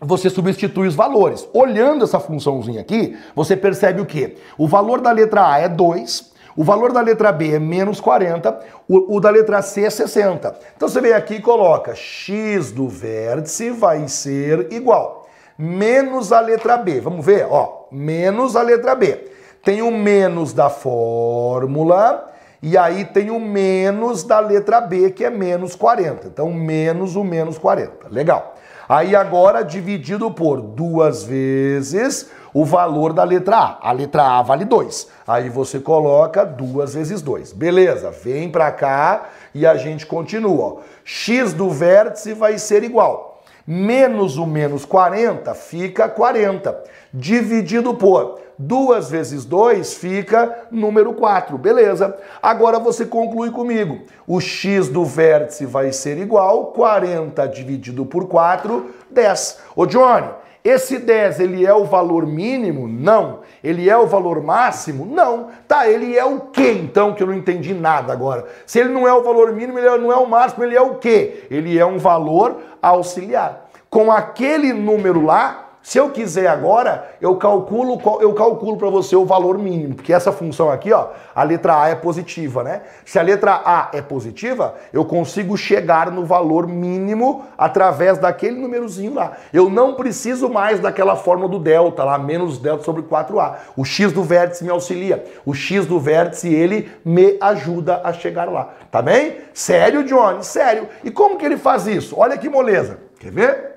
[0.01, 1.49] você substitui os valores.
[1.53, 4.37] Olhando essa funçãozinha aqui, você percebe o quê?
[4.59, 8.61] O valor da letra A é 2, o valor da letra B é menos 40,
[8.89, 10.55] o, o, da letra C é 60.
[10.77, 15.27] Então você vem aqui e coloca x do vértice vai ser igual.
[15.59, 17.01] Menos a letra B.
[17.01, 17.47] Vamos ver?
[17.49, 19.31] Ó, menos a letra B.
[19.63, 22.34] Tem o menos da fórmula
[22.67, 26.29] e aí tem o menos da letra B, que é menos 40.
[26.29, 28.09] Então, menos o menos 40.
[28.09, 28.55] Legal.
[28.89, 33.91] Aí agora dividido por duas vezes o valor da letra A.
[33.91, 35.09] A letra A vale 2.
[35.29, 37.53] Aí você coloca duas vezes 2.
[37.53, 40.79] Beleza, vem para cá e a gente continua.
[41.05, 43.34] X do vértice vai ser igual.
[43.67, 46.85] Menos o menos 40 fica 40.
[47.13, 52.17] Dividido por 2 vezes 2 fica número 4, beleza?
[52.43, 54.01] Agora você conclui comigo.
[54.27, 59.61] O x do vértice vai ser igual 40 dividido por 4, 10.
[59.75, 60.29] Ô Johnny,
[60.65, 62.89] esse 10, ele é o valor mínimo?
[62.89, 63.41] Não.
[63.63, 65.05] Ele é o valor máximo?
[65.05, 65.51] Não.
[65.69, 67.13] Tá, ele é o que então?
[67.13, 68.47] Que eu não entendi nada agora.
[68.65, 70.95] Se ele não é o valor mínimo, ele não é o máximo, ele é o
[70.95, 71.45] que?
[71.51, 73.69] Ele é um valor auxiliar.
[73.91, 79.27] Com aquele número lá, se eu quiser agora, eu calculo, eu calculo para você o
[79.27, 82.81] valor mínimo, porque essa função aqui, ó, a letra A é positiva, né?
[83.05, 89.13] Se a letra A é positiva, eu consigo chegar no valor mínimo através daquele númerozinho
[89.13, 89.33] lá.
[89.53, 93.57] Eu não preciso mais daquela fórmula do delta lá, menos delta sobre 4A.
[93.77, 95.23] O x do vértice me auxilia.
[95.45, 98.71] O x do vértice, ele me ajuda a chegar lá.
[98.91, 99.37] Tá bem?
[99.53, 100.47] Sério, Johnny?
[100.47, 100.89] Sério.
[101.05, 102.19] E como que ele faz isso?
[102.19, 103.01] Olha que moleza.
[103.21, 103.74] Quer ver?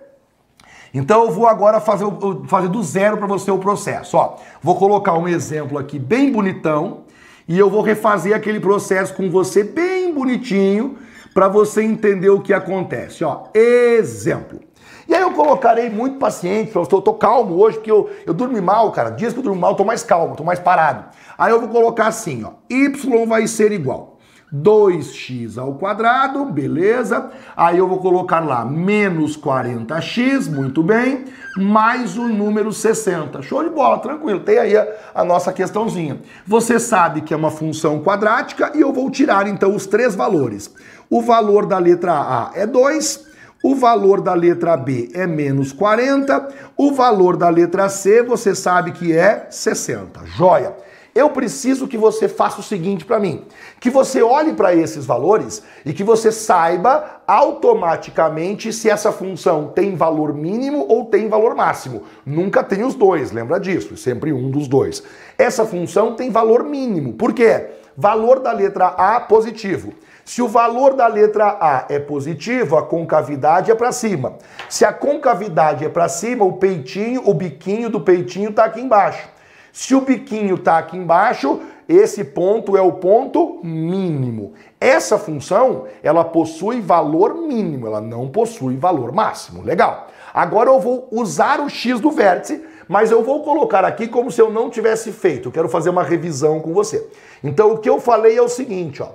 [0.94, 2.06] Então eu vou agora fazer,
[2.48, 4.18] fazer do zero para você o processo.
[4.18, 7.02] Ó, vou colocar um exemplo aqui bem bonitão
[7.48, 10.98] e eu vou refazer aquele processo com você bem bonitinho
[11.34, 13.24] para você entender o que acontece.
[13.24, 14.60] Ó, exemplo.
[15.08, 18.92] E aí eu colocarei muito paciente, eu estou calmo hoje porque eu, eu dormi mal,
[18.92, 19.10] cara.
[19.12, 21.06] Dias que eu durmo mal, eu tô mais calmo, tô mais parado.
[21.38, 22.90] Aí eu vou colocar assim, ó, y
[23.26, 24.17] vai ser igual
[24.54, 27.30] 2x ao quadrado, beleza?
[27.56, 31.26] Aí eu vou colocar lá menos 40x, muito bem,
[31.58, 33.42] mais o número 60.
[33.42, 34.40] Show de bola, tranquilo.
[34.40, 36.22] Tem aí a, a nossa questãozinha.
[36.46, 40.74] Você sabe que é uma função quadrática e eu vou tirar então os três valores.
[41.10, 43.28] O valor da letra A é 2,
[43.64, 48.92] o valor da letra B é menos 40, o valor da letra C você sabe
[48.92, 50.26] que é 60.
[50.26, 50.87] Joia!
[51.18, 53.44] Eu preciso que você faça o seguinte para mim:
[53.80, 59.96] que você olhe para esses valores e que você saiba automaticamente se essa função tem
[59.96, 62.04] valor mínimo ou tem valor máximo.
[62.24, 65.02] Nunca tem os dois, lembra disso, é sempre um dos dois.
[65.40, 67.14] Essa função tem valor mínimo.
[67.14, 67.66] Por quê?
[67.98, 69.94] Valor da letra A positivo.
[70.24, 74.36] Se o valor da letra A é positivo, a concavidade é para cima.
[74.70, 79.37] Se a concavidade é para cima, o peitinho, o biquinho do peitinho está aqui embaixo.
[79.78, 84.54] Se o biquinho está aqui embaixo, esse ponto é o ponto mínimo.
[84.82, 89.62] Essa função, ela possui valor mínimo, ela não possui valor máximo.
[89.62, 90.08] Legal.
[90.34, 94.42] Agora eu vou usar o x do vértice, mas eu vou colocar aqui como se
[94.42, 95.50] eu não tivesse feito.
[95.50, 97.08] Eu quero fazer uma revisão com você.
[97.44, 99.10] Então o que eu falei é o seguinte, ó.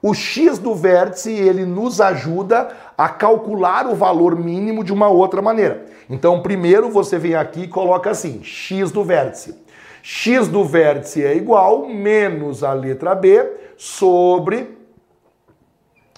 [0.00, 5.42] O x do vértice, ele nos ajuda a calcular o valor mínimo de uma outra
[5.42, 5.84] maneira.
[6.08, 9.65] Então, primeiro você vem aqui e coloca assim, x do vértice
[10.08, 13.44] x do vértice é igual menos a letra B
[13.76, 14.78] sobre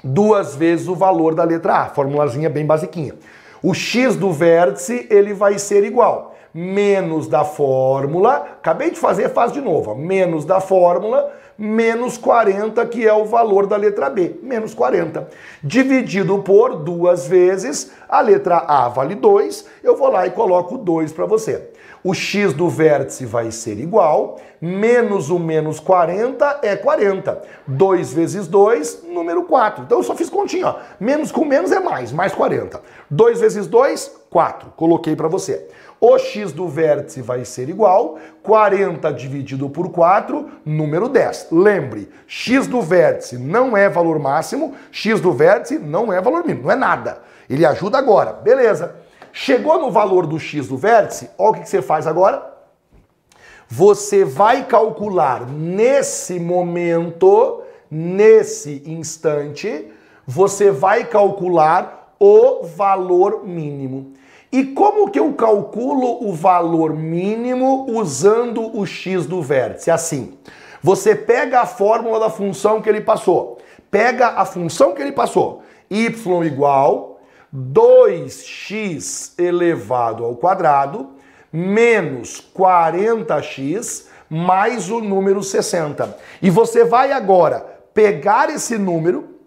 [0.04, 1.86] duas vezes o valor da letra A.
[1.86, 3.14] Formulazinha bem basiquinha.
[3.62, 9.52] O x do vértice ele vai ser igual menos da fórmula, acabei de fazer, faz
[9.52, 14.74] de novo, menos da fórmula, menos 40, que é o valor da letra B, menos
[14.74, 15.28] 40.
[15.62, 21.12] Dividido por duas vezes, a letra A vale 2, eu vou lá e coloco 2
[21.12, 21.70] para você.
[22.02, 27.42] O x do vértice vai ser igual, menos o menos 40 é 40.
[27.66, 29.84] 2 vezes 2, número 4.
[29.84, 30.76] Então eu só fiz continha, ó.
[31.00, 32.80] Menos com menos é mais, mais 40.
[33.10, 34.72] 2 vezes 2, 4.
[34.76, 35.68] Coloquei para você.
[36.00, 41.48] O x do vértice vai ser igual 40 dividido por 4, número 10.
[41.50, 46.64] Lembre, x do vértice não é valor máximo, x do vértice não é valor mínimo,
[46.64, 47.18] não é nada.
[47.50, 48.94] Ele ajuda agora, beleza.
[49.40, 52.44] Chegou no valor do x do vértice, olha o que você faz agora.
[53.68, 59.92] Você vai calcular nesse momento, nesse instante,
[60.26, 64.14] você vai calcular o valor mínimo.
[64.50, 69.88] E como que eu calculo o valor mínimo usando o x do vértice?
[69.88, 70.36] Assim,
[70.82, 73.58] você pega a fórmula da função que ele passou,
[73.88, 76.06] pega a função que ele passou, y
[76.44, 77.07] igual
[77.54, 81.10] 2x elevado ao quadrado
[81.52, 86.16] menos 40x mais o número 60.
[86.42, 89.38] E você vai agora pegar esse número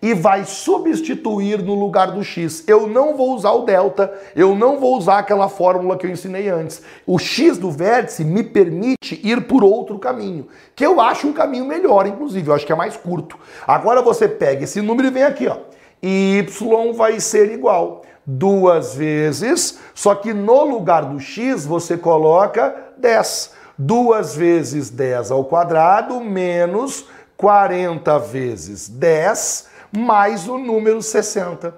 [0.00, 2.62] e vai substituir no lugar do x.
[2.68, 6.48] Eu não vou usar o delta, eu não vou usar aquela fórmula que eu ensinei
[6.48, 6.80] antes.
[7.04, 10.46] O x do vértice me permite ir por outro caminho,
[10.76, 13.36] que eu acho um caminho melhor, inclusive, eu acho que é mais curto.
[13.66, 15.56] Agora você pega esse número e vem aqui, ó.
[16.02, 16.46] Y
[16.94, 23.52] vai ser igual duas vezes, só que no lugar do x você coloca 10.
[23.76, 31.74] Duas vezes 10 ao quadrado menos 40 vezes 10 mais o número 60.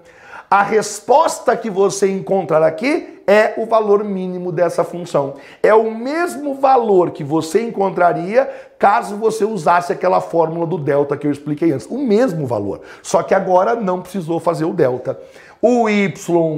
[0.53, 5.35] A resposta que você encontrar aqui é o valor mínimo dessa função.
[5.63, 11.25] É o mesmo valor que você encontraria caso você usasse aquela fórmula do delta que
[11.25, 11.87] eu expliquei antes.
[11.87, 12.81] O mesmo valor.
[13.01, 15.17] Só que agora não precisou fazer o delta.
[15.63, 16.13] O y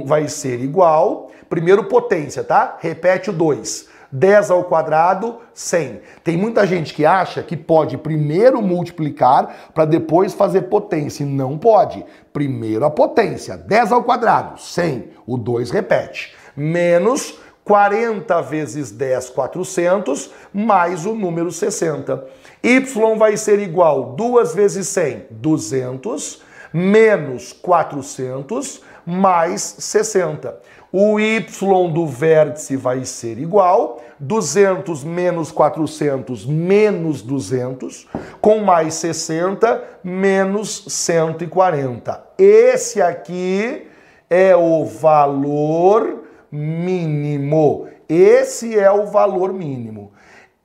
[0.07, 2.77] vai ser igual, primeiro potência, tá?
[2.79, 3.93] Repete o 2.
[4.13, 6.01] 10 ao quadrado, 100.
[6.23, 11.25] Tem muita gente que acha que pode primeiro multiplicar para depois fazer potência.
[11.25, 12.05] Não pode.
[12.33, 13.55] Primeiro a potência.
[13.55, 15.11] 10 ao quadrado, 100.
[15.25, 16.35] O 2 repete.
[16.57, 22.25] Menos 40 vezes 10, 400, mais o número 60.
[22.61, 22.79] Y
[23.17, 26.41] vai ser igual 2 vezes 100, 200,
[26.73, 30.59] menos 400, mais 60.
[30.91, 38.07] O y do vértice vai ser igual 200 menos 400 menos 200,
[38.39, 42.23] com mais 60 menos 140.
[42.37, 43.87] Esse aqui
[44.29, 47.87] é o valor mínimo.
[48.07, 50.11] Esse é o valor mínimo.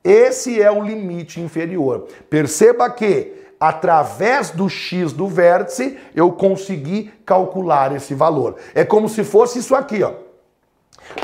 [0.04, 2.06] Esse é o limite inferior.
[2.30, 8.56] Perceba que através do x do vértice, eu consegui calcular esse valor.
[8.74, 10.27] É como se fosse isso aqui, ó.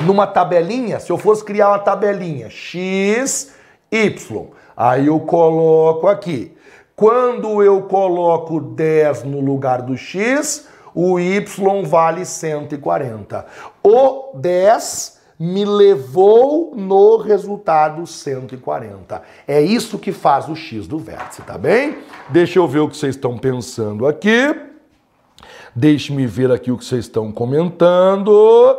[0.02, 3.52] Numa tabelinha, se eu fosse criar uma tabelinha x,
[3.90, 6.56] y, aí eu coloco aqui
[6.96, 13.44] Quando eu coloco 10 no lugar do x, o y vale 140.
[13.82, 19.22] O 10 me levou no resultado 140.
[19.48, 21.98] É isso que faz o x do vértice, tá bem?
[22.28, 24.54] Deixa eu ver o que vocês estão pensando aqui.
[25.74, 28.78] Deixe-me ver aqui o que vocês estão comentando.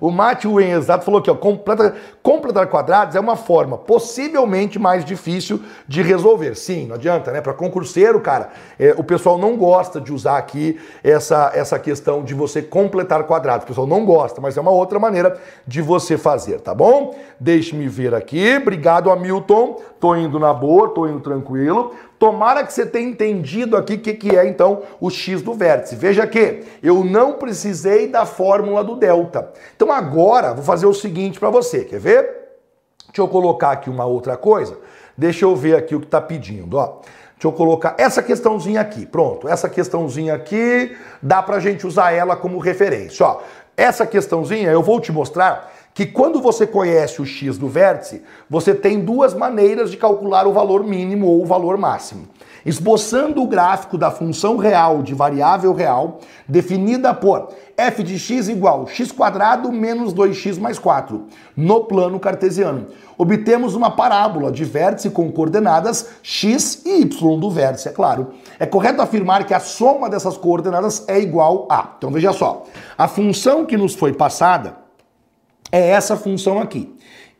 [0.00, 5.60] o Matthew Exato falou aqui, ó, completa, completar quadrados é uma forma possivelmente mais difícil
[5.86, 6.56] de resolver.
[6.56, 7.40] Sim, não adianta, né?
[7.40, 12.34] Para concurseiro, cara, é, o pessoal não gosta de usar aqui essa, essa questão de
[12.34, 13.64] você completar quadrados.
[13.64, 17.14] O pessoal não gosta, mas é uma outra maneira de você fazer, tá bom?
[17.38, 18.56] Deixe-me ver aqui.
[18.56, 19.80] Obrigado, Hamilton.
[20.00, 21.94] Tô indo na boa, tô indo tranquilo.
[22.18, 25.96] Tomara que você tenha entendido aqui o que, que é então o x do vértice.
[25.96, 29.52] Veja que eu não precisei da fórmula do delta.
[29.74, 32.44] Então agora vou fazer o seguinte para você, quer ver?
[33.06, 34.76] Deixa eu colocar aqui uma outra coisa.
[35.16, 37.00] Deixa eu ver aqui o que está pedindo, ó.
[37.34, 39.06] Deixa eu colocar essa questãozinha aqui.
[39.06, 43.24] Pronto, essa questãozinha aqui, dá para a gente usar ela como referência.
[43.26, 43.40] Ó,
[43.76, 48.74] essa questãozinha eu vou te mostrar que quando você conhece o x do vértice, você
[48.74, 52.28] tem duas maneiras de calcular o valor mínimo ou o valor máximo.
[52.66, 56.18] Esboçando o gráfico da função real de variável real,
[56.48, 62.86] definida por f de x igual x quadrado menos 2x mais 4, no plano cartesiano.
[63.16, 68.34] Obtemos uma parábola de vértice com coordenadas x e y do vértice, é claro.
[68.58, 71.94] É correto afirmar que a soma dessas coordenadas é igual a.
[71.98, 72.64] Então veja só,
[72.98, 74.76] a função que nos foi passada
[75.70, 76.94] é essa função aqui.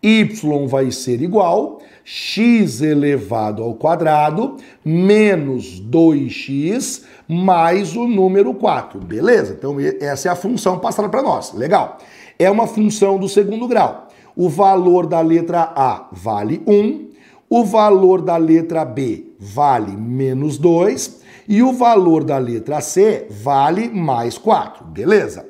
[0.04, 9.00] Y vai ser igual x elevado ao quadrado menos 2x mais o número 4.
[9.00, 9.56] Beleza?
[9.58, 11.54] Então essa é a função passada para nós.
[11.54, 11.96] Legal.
[12.38, 14.08] É uma função do segundo grau.
[14.36, 17.08] O valor da letra A vale 1,
[17.48, 23.88] o valor da letra B vale menos 2 e o valor da letra C vale
[23.88, 24.84] mais 4.
[24.84, 25.46] Beleza?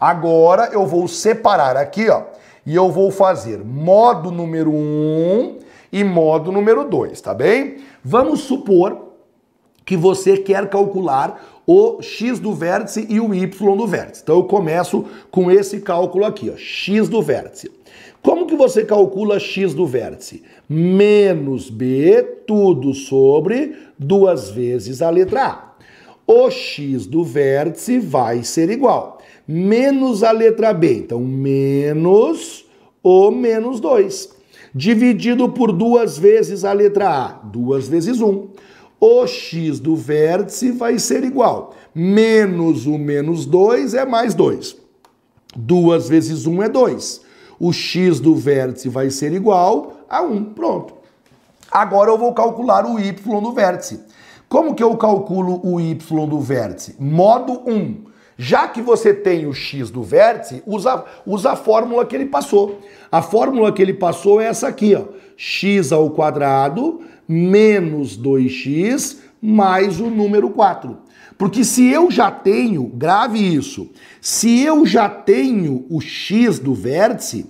[0.00, 2.22] Agora eu vou separar aqui, ó,
[2.68, 5.56] e eu vou fazer modo número 1
[5.90, 7.76] e modo número 2, tá bem?
[8.04, 9.14] Vamos supor
[9.86, 14.22] que você quer calcular o x do vértice e o y do vértice.
[14.22, 17.70] Então eu começo com esse cálculo aqui, ó, x do vértice.
[18.20, 20.42] Como que você calcula x do vértice?
[20.68, 25.68] Menos b, tudo sobre duas vezes a letra A.
[26.26, 30.98] O x do vértice vai ser igual menos a letra B.
[30.98, 32.57] Então, menos
[33.08, 34.36] o menos 2.
[34.74, 37.28] Dividido por duas vezes a letra A.
[37.42, 38.28] Duas vezes 1.
[38.28, 38.48] Um.
[39.00, 41.74] O x do vértice vai ser igual.
[41.94, 44.76] Menos o menos 2 é mais 2.
[45.56, 47.22] Duas vezes 1 um é 2.
[47.58, 50.52] O x do vértice vai ser igual a 1.
[50.52, 50.94] Pronto.
[51.70, 54.00] Agora eu vou calcular o y do vértice.
[54.50, 56.94] Como que eu calculo o y do vértice?
[56.98, 58.07] Modo 1.
[58.40, 62.80] Já que você tem o x do vértice, usa, usa a fórmula que ele passou.
[63.10, 65.06] A fórmula que ele passou é essa aqui, ó.
[65.36, 70.96] x ao quadrado menos 2x mais o número 4.
[71.36, 77.46] Porque se eu já tenho, grave isso, se eu já tenho o x do vértice,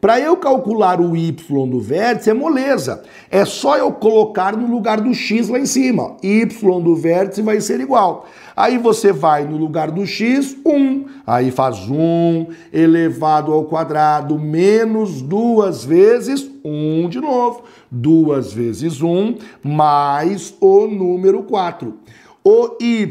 [0.00, 1.32] para eu calcular o y
[1.68, 3.02] do vértice é moleza.
[3.30, 6.16] É só eu colocar no lugar do x lá em cima.
[6.22, 6.46] y
[6.82, 8.26] do vértice vai ser igual.
[8.56, 11.04] Aí você vai no lugar do x, 1.
[11.26, 17.64] Aí faz 1 elevado ao quadrado menos duas vezes 1 de novo.
[17.90, 21.94] Duas vezes 1 mais o número 4.
[22.42, 23.04] O y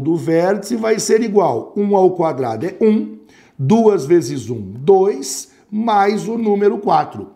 [0.00, 1.72] do vértice vai ser igual.
[1.76, 3.16] 1 ao quadrado é 1.
[3.58, 7.28] 2 vezes 1, 2 mais o número 4.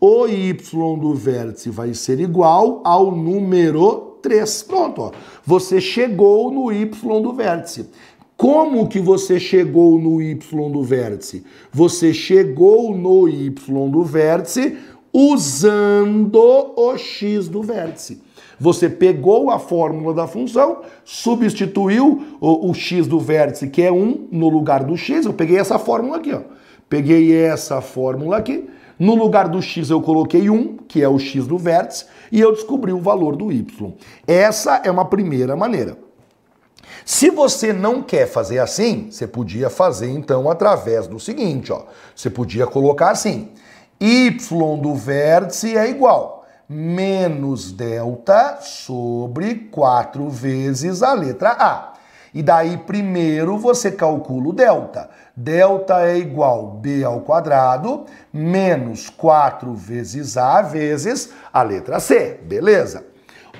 [0.00, 4.62] O y do vértice vai ser igual ao número 3.
[4.64, 5.12] Pronto, ó.
[5.44, 7.86] você chegou no y do vértice.
[8.36, 11.44] Como que você chegou no y do vértice?
[11.72, 14.76] Você chegou no y do vértice
[15.12, 18.20] usando o x do vértice.
[18.58, 24.28] Você pegou a fórmula da função, substituiu o, o, x do vértice, que é 1,
[24.30, 25.26] no lugar do x.
[25.26, 26.40] Eu peguei essa fórmula aqui, ó.
[26.92, 28.68] Peguei essa fórmula aqui,
[28.98, 32.52] no lugar do x eu coloquei 1, que é o x do vértice, e eu
[32.52, 33.94] descobri o valor do y.
[34.26, 35.96] Essa é uma primeira maneira.
[37.02, 41.84] Se você não quer fazer assim, você podia fazer então através do seguinte, ó.
[42.14, 43.48] Você podia colocar assim:
[43.98, 44.36] y
[44.76, 51.92] do vértice é igual menos delta sobre 4 vezes a letra A.
[52.34, 55.10] E daí primeiro você calcula o delta.
[55.36, 62.38] Delta é igual b ao quadrado menos 4 vezes a vezes a letra C.
[62.44, 63.12] Beleza?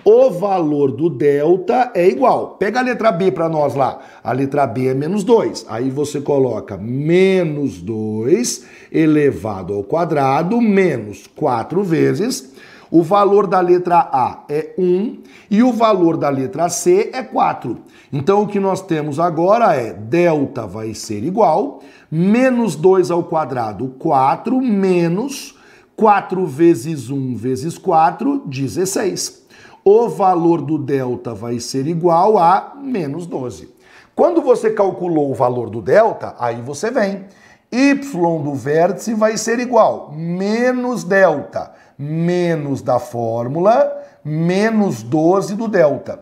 [0.05, 2.57] o valor do delta é igual.
[2.59, 4.01] Pega a letra B para nós lá.
[4.23, 5.67] A letra B é menos 2.
[5.69, 12.53] Aí você coloca menos 2 elevado ao quadrado menos 4 vezes.
[12.95, 17.79] O valor da letra A é 1 e o valor da letra C é 4.
[18.13, 21.81] Então o que nós temos agora é delta vai ser igual
[22.11, 25.59] menos 2 ao quadrado, 4, menos
[25.97, 29.41] 4 vezes 1 vezes 4, 16
[29.83, 33.69] o valor do delta vai ser igual a menos 12.
[34.15, 37.25] Quando você calculou o valor do delta, aí você vem.
[37.73, 43.93] y do vértice vai ser igual menos delta, menos da fórmula,
[44.25, 46.21] menos 12 do delta.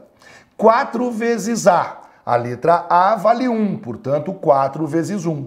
[0.56, 1.98] 4 vezes a.
[2.24, 5.46] A letra A vale 1, portanto, 4 vezes 1.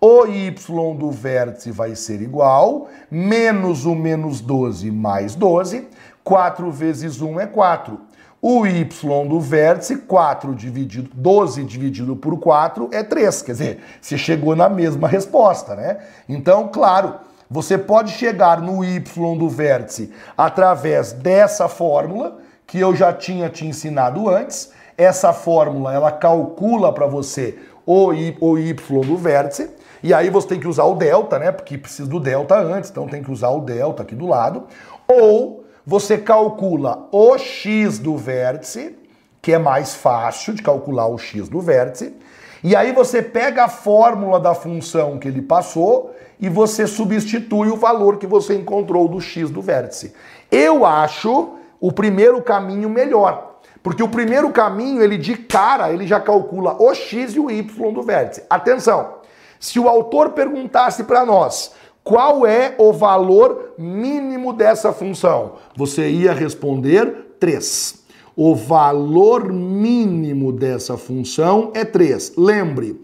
[0.00, 0.50] O y
[0.98, 5.88] do vértice vai ser igual, menos o menos 12 mais 12.
[6.24, 8.00] 4 vezes 1 é 4.
[8.40, 8.82] O y
[9.28, 13.42] do vértice, 4 dividido, 12 dividido por 4 é 3.
[13.42, 15.98] Quer dizer, você chegou na mesma resposta, né?
[16.28, 17.14] Então, claro,
[17.52, 23.66] você pode chegar no y do vértice através dessa fórmula, que eu já tinha te
[23.66, 24.72] ensinado antes.
[24.96, 29.68] Essa fórmula, ela calcula para você o y, o y do vértice.
[30.02, 31.52] E aí você tem que usar o delta, né?
[31.52, 34.64] Porque precisa do delta antes, então tem que usar o delta aqui do lado.
[35.06, 38.96] Ou você calcula o x do vértice,
[39.42, 42.16] que é mais fácil de calcular o x do vértice,
[42.64, 47.76] e aí você pega a fórmula da função que ele passou e você substitui o
[47.76, 50.12] valor que você encontrou do x do vértice.
[50.50, 56.18] Eu acho o primeiro caminho melhor, porque o primeiro caminho, ele de cara, ele já
[56.20, 58.42] calcula o x e o y do vértice.
[58.50, 59.18] Atenção,
[59.60, 65.52] se o autor perguntasse para nós, qual é o valor mínimo dessa função?
[65.76, 68.02] Você ia responder 3.
[68.34, 72.32] O valor mínimo dessa função é 3.
[72.36, 73.00] Lembre,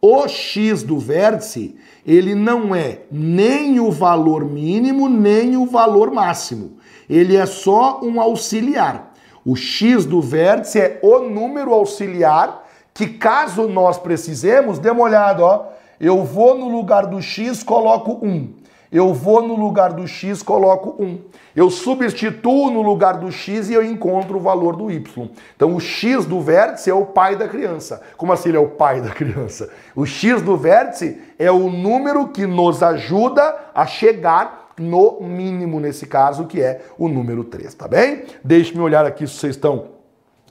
[0.00, 6.78] o x do vértice, ele não é nem o valor mínimo, nem o valor máximo.
[7.08, 9.12] Ele é só um auxiliar.
[9.44, 15.44] O x do vértice é o número auxiliar que, caso nós precisemos, dê uma olhada,
[15.44, 18.54] ó eu vou no lugar do x, coloco 1.
[18.92, 21.18] Eu vou no lugar do x, coloco 1.
[21.54, 25.28] Eu substituo no lugar do x e eu encontro o valor do y.
[25.54, 28.02] Então o x do vértice é o pai da criança.
[28.16, 29.70] Como assim ele é o pai da criança?
[29.94, 36.06] O x do vértice é o número que nos ajuda a chegar no mínimo nesse
[36.06, 38.24] caso, que é o número 3, tá bem?
[38.42, 39.88] Deixe-me olhar aqui se vocês estão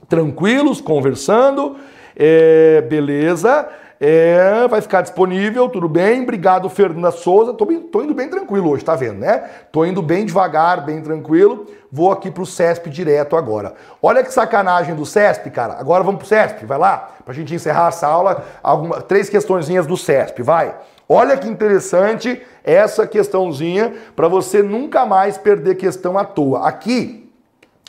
[0.08, 1.76] tranquilos, conversando.
[2.16, 3.68] É, beleza.
[4.02, 6.22] É, vai ficar disponível, tudo bem.
[6.22, 7.52] Obrigado, Fernanda Souza.
[7.52, 9.50] Tô, tô, indo bem tranquilo hoje, tá vendo, né?
[9.70, 11.66] Tô indo bem devagar, bem tranquilo.
[11.92, 13.74] Vou aqui pro CESP direto agora.
[14.00, 15.74] Olha que sacanagem do CESP, cara.
[15.74, 18.42] Agora vamos pro CESP, vai lá, pra gente encerrar essa aula.
[18.62, 20.74] Alguma, três questõezinhas do CESP, vai.
[21.06, 26.66] Olha que interessante essa questãozinha para você nunca mais perder questão à toa.
[26.66, 27.30] Aqui,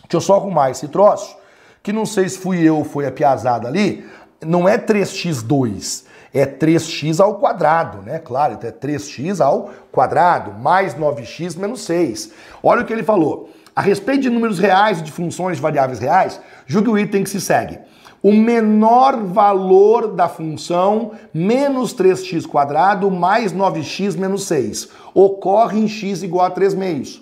[0.01, 1.37] deixa eu só arrumar esse troço,
[1.81, 4.05] que não sei se fui eu ou foi a piazada ali
[4.45, 6.03] não é 3x2,
[6.33, 8.19] é 3x ao quadrado, né?
[8.19, 12.31] Claro, então é 3x ao quadrado, mais 9x menos 6.
[12.63, 13.49] Olha o que ele falou.
[13.75, 17.29] A respeito de números reais e de funções de variáveis reais, julgue o item que
[17.29, 17.79] se segue.
[18.23, 26.21] O menor valor da função menos 3x quadrado mais 9x menos 6 ocorre em x
[26.21, 27.21] igual a 3 meios.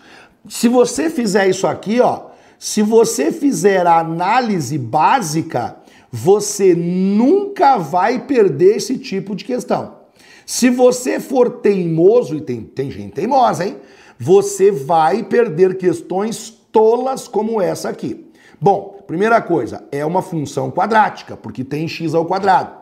[0.49, 2.23] Se você fizer isso aqui, ó,
[2.57, 5.77] se você fizer a análise básica,
[6.11, 9.99] você nunca vai perder esse tipo de questão.
[10.45, 13.77] Se você for teimoso, e tem, tem gente teimosa, hein?
[14.17, 18.29] Você vai perder questões tolas como essa aqui.
[18.59, 22.79] Bom, primeira coisa, é uma função quadrática, porque tem x ao quadrado.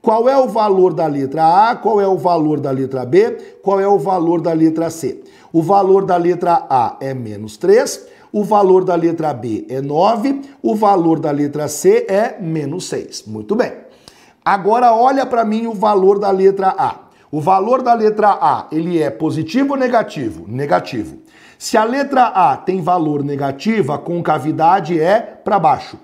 [0.00, 1.74] Qual é o valor da letra A?
[1.74, 3.32] Qual é o valor da letra B?
[3.60, 5.24] Qual é o valor da letra C?
[5.52, 10.42] O valor da letra A é menos 3 o valor da letra B é 9,
[10.62, 13.24] o valor da letra C é menos 6.
[13.26, 13.72] Muito bem.
[14.44, 17.06] Agora olha para mim o valor da letra A.
[17.30, 20.44] O valor da letra A, ele é positivo ou negativo?
[20.46, 21.18] Negativo.
[21.58, 25.98] Se a letra A tem valor negativo, a concavidade é para baixo.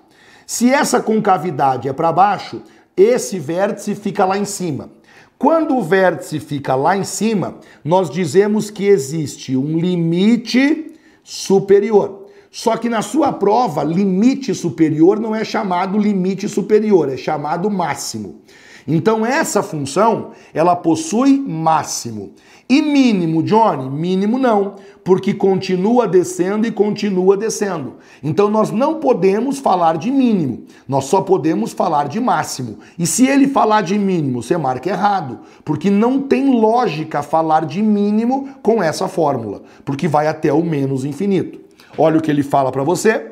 [0.47, 2.63] Se essa concavidade é para baixo,
[2.97, 4.91] esse vértice fica lá em cima.
[5.39, 10.92] Quando o vértice fica lá em cima, nós dizemos que existe um limite
[11.23, 12.27] superior.
[12.51, 18.43] Só que na sua prova, limite superior não é chamado limite superior, é chamado máximo.
[18.87, 22.33] Então essa função, ela possui máximo.
[22.69, 23.91] E mínimo, Johnny?
[23.91, 27.97] Mínimo não, porque continua descendo e continua descendo.
[28.23, 32.79] Então nós não podemos falar de mínimo, nós só podemos falar de máximo.
[32.99, 37.83] E se ele falar de mínimo, você marca errado, porque não tem lógica falar de
[37.83, 41.61] mínimo com essa fórmula, porque vai até o menos infinito.
[41.99, 43.32] Olha o que ele fala para você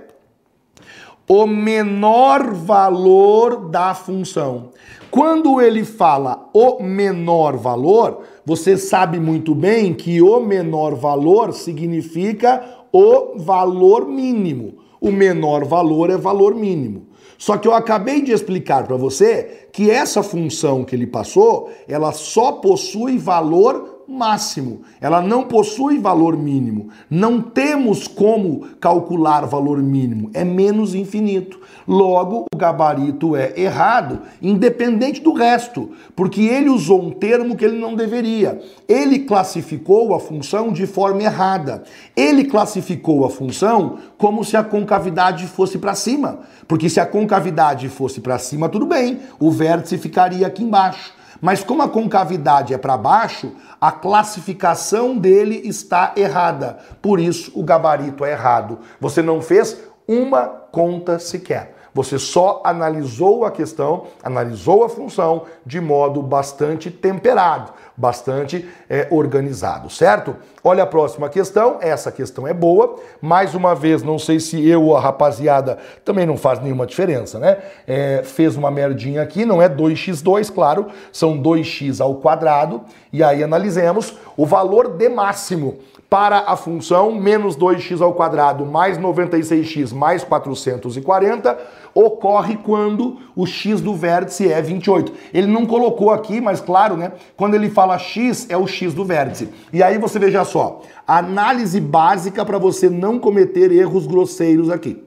[1.31, 4.71] o menor valor da função.
[5.13, 12.65] Quando ele fala o menor valor, você sabe muito bem que o menor valor significa
[12.93, 14.79] o valor mínimo.
[15.01, 17.07] O menor valor é valor mínimo.
[17.39, 22.11] Só que eu acabei de explicar para você que essa função que ele passou, ela
[22.11, 24.83] só possui valor máximo.
[25.01, 26.89] Ela não possui valor mínimo.
[27.09, 30.31] Não temos como calcular valor mínimo.
[30.35, 31.61] É menos infinito.
[31.87, 37.79] Logo, o gabarito é errado, independente do resto, porque ele usou um termo que ele
[37.79, 38.61] não deveria.
[38.89, 41.83] Ele classificou a função de forma errada.
[42.17, 46.41] Ele classificou a função como se a concavidade fosse para cima.
[46.69, 51.20] Porque se a concavidade fosse para cima, tudo bem, o vértice ficaria aqui embaixo.
[51.41, 56.79] Mas como a concavidade é para baixo, a classificação dele está errada.
[57.01, 58.79] Por isso o gabarito é errado.
[59.01, 61.77] Você não fez uma conta sequer.
[61.93, 69.91] Você só analisou a questão, analisou a função de modo bastante temperado, bastante é, organizado,
[69.91, 70.35] certo?
[70.65, 72.99] Olha a próxima questão, essa questão é boa.
[73.21, 77.39] Mais uma vez, não sei se eu ou a rapaziada também não faz nenhuma diferença,
[77.39, 77.59] né?
[77.87, 82.81] É, fez uma merdinha aqui, não é 2x2, claro, são 2x ao quadrado.
[83.13, 85.79] E aí analisemos o valor de máximo
[86.11, 91.57] para a função menos 2x ao quadrado mais 96x mais 440
[91.95, 95.13] ocorre quando o x do vértice é 28.
[95.33, 97.13] Ele não colocou aqui, mas claro, né?
[97.37, 99.49] Quando ele fala x, é o x do vértice.
[99.73, 105.03] E aí você veja só, análise básica para você não cometer erros grosseiros aqui.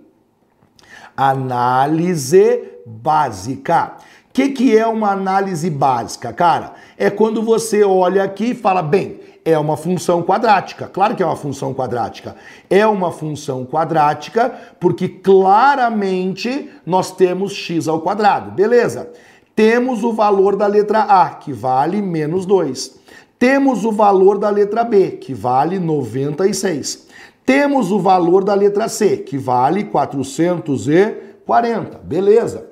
[1.15, 3.93] Análise básica.
[4.29, 6.73] O que, que é uma análise básica, cara?
[6.97, 10.87] É quando você olha aqui e fala, bem, é uma função quadrática.
[10.87, 12.35] Claro que é uma função quadrática.
[12.69, 18.51] É uma função quadrática porque claramente nós temos x ao quadrado.
[18.51, 19.09] Beleza.
[19.55, 22.99] Temos o valor da letra A, que vale menos 2.
[23.37, 27.07] Temos o valor da letra B, que vale 96.
[27.45, 31.99] Temos o valor da letra C, que vale 440.
[31.99, 32.67] Beleza.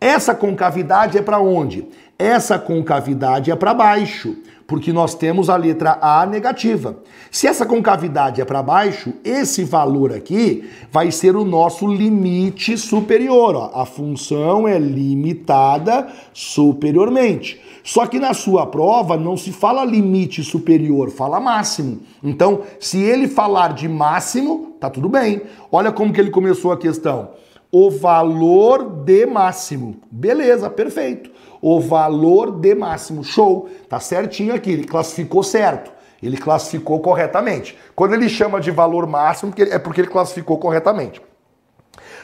[0.00, 1.86] Essa concavidade é para onde?
[2.18, 6.98] Essa concavidade é para baixo, porque nós temos a letra A negativa.
[7.30, 13.54] Se essa concavidade é para baixo, esse valor aqui vai ser o nosso limite superior.
[13.56, 13.70] Ó.
[13.74, 17.60] A função é limitada superiormente.
[17.82, 22.00] Só que na sua prova não se fala limite superior, fala máximo.
[22.22, 25.42] Então, se ele falar de máximo, tá tudo bem.
[25.70, 27.28] Olha como que ele começou a questão
[27.74, 29.96] o valor de máximo.
[30.08, 31.28] Beleza, perfeito.
[31.66, 33.24] O valor de máximo.
[33.24, 33.70] Show.
[33.88, 34.70] Tá certinho aqui.
[34.70, 35.90] Ele classificou certo.
[36.22, 37.74] Ele classificou corretamente.
[37.96, 41.22] Quando ele chama de valor máximo, é porque ele classificou corretamente.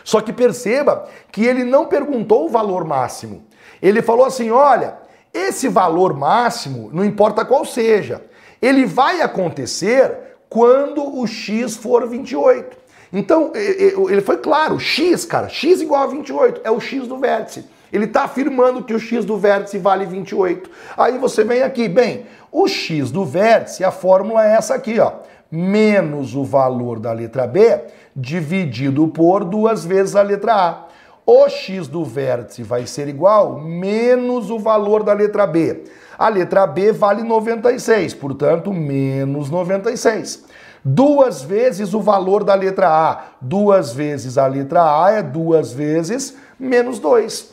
[0.04, 3.42] Só que perceba que ele não perguntou o valor máximo.
[3.80, 4.98] Ele falou assim: olha,
[5.32, 8.22] esse valor máximo, não importa qual seja,
[8.60, 12.76] ele vai acontecer quando o x for 28.
[13.10, 17.64] Então, ele foi claro, x, cara, x igual a 28, é o x do vértice.
[17.92, 20.70] Ele está afirmando que o x do vértice vale 28.
[20.96, 25.12] Aí você vem aqui, bem, o x do vértice, a fórmula é essa aqui, ó.
[25.50, 27.80] Menos o valor da letra B
[28.14, 30.84] dividido por duas vezes a letra A.
[31.26, 35.84] O x do vértice vai ser igual menos o valor da letra B.
[36.18, 40.44] A letra B vale 96, portanto, menos 96
[40.84, 43.24] duas vezes o valor da letra A.
[43.40, 47.49] Duas vezes a letra A é duas vezes menos 2.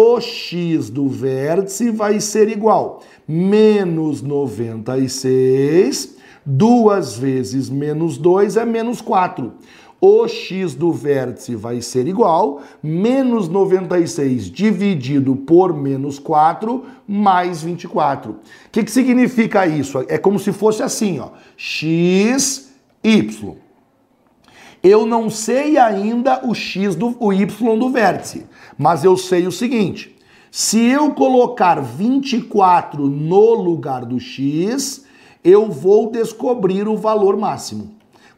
[0.00, 6.14] O x do vértice vai ser igual menos 96,
[6.46, 9.54] duas vezes menos 2 é menos 4.
[10.00, 18.30] O x do vértice vai ser igual menos 96 dividido por menos 4 mais 24.
[18.30, 18.36] O
[18.70, 20.04] que, que significa isso?
[20.06, 21.30] É como se fosse assim, ó.
[21.56, 22.72] x
[23.02, 23.56] y.
[24.80, 27.46] Eu não sei ainda o x do o y
[27.76, 28.46] do vértice,
[28.78, 30.16] mas eu sei o seguinte:
[30.50, 35.04] se eu colocar 24 no lugar do x,
[35.42, 37.90] eu vou descobrir o valor máximo.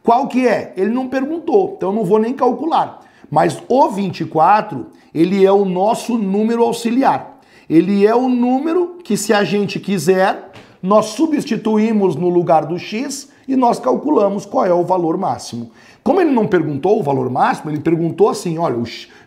[0.03, 0.73] Qual que é?
[0.77, 3.01] Ele não perguntou, então eu não vou nem calcular.
[3.31, 7.39] Mas o 24, ele é o nosso número auxiliar.
[7.69, 10.51] Ele é o número que, se a gente quiser,
[10.83, 15.71] nós substituímos no lugar do x e nós calculamos qual é o valor máximo.
[16.03, 18.77] Como ele não perguntou o valor máximo, ele perguntou assim: olha,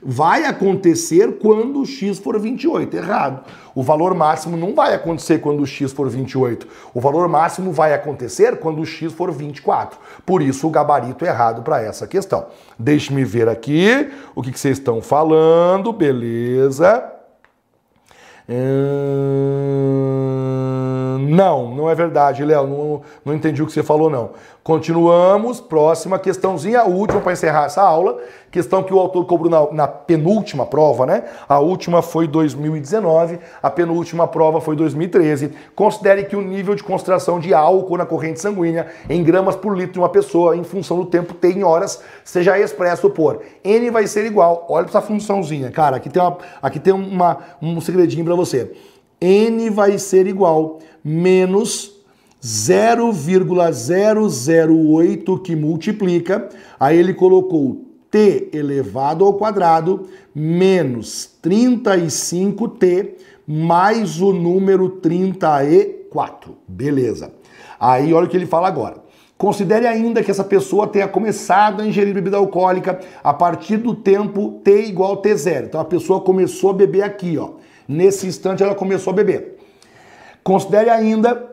[0.02, 2.96] vai acontecer quando o x for 28.
[2.96, 3.46] Errado.
[3.76, 6.68] O valor máximo não vai acontecer quando o x for 28.
[6.94, 10.00] O valor máximo vai acontecer quando o x for 24.
[10.26, 12.48] Por isso o gabarito é errado para essa questão.
[12.78, 15.94] Deixe-me ver aqui o que, que vocês estão falando.
[15.94, 17.23] Beleza.
[18.50, 19.94] Hum,
[21.30, 22.68] não, não é verdade, Léo.
[22.68, 24.32] Não, não entendi o que você falou, não.
[24.64, 28.20] Continuamos, próxima questãozinha, última para encerrar essa aula.
[28.54, 31.24] Questão que o autor cobrou na, na, penúltima prova, né?
[31.50, 35.54] A última foi 2019, a penúltima prova foi 2013.
[35.76, 39.94] Considere que o nível de concentração de álcool na corrente sanguínea em gramas por litro
[39.94, 44.06] de uma pessoa, em função do tempo T em horas, seja expresso por N vai
[44.06, 44.68] ser igual.
[44.70, 45.98] Olha essa funçãozinha, cara.
[45.98, 48.72] Aqui tem, uma, aqui tem uma, um segredinho para você.
[49.20, 51.92] N vai ser igual menos
[52.46, 56.50] 0,008 que multiplica,
[56.80, 63.16] aí ele colocou t elevado ao quadrado menos 35t
[63.48, 66.56] mais o número 34.
[66.68, 67.34] Beleza.
[67.80, 68.98] Aí olha o que ele fala agora.
[69.36, 74.62] Considere ainda que essa pessoa tenha começado a ingerir bebida alcoólica a partir do tempo
[74.64, 75.66] t igual a t0.
[75.66, 77.54] Então a pessoa começou a beber aqui, ó.
[77.88, 79.58] Nesse instante ela começou a beber.
[80.44, 81.53] Considere ainda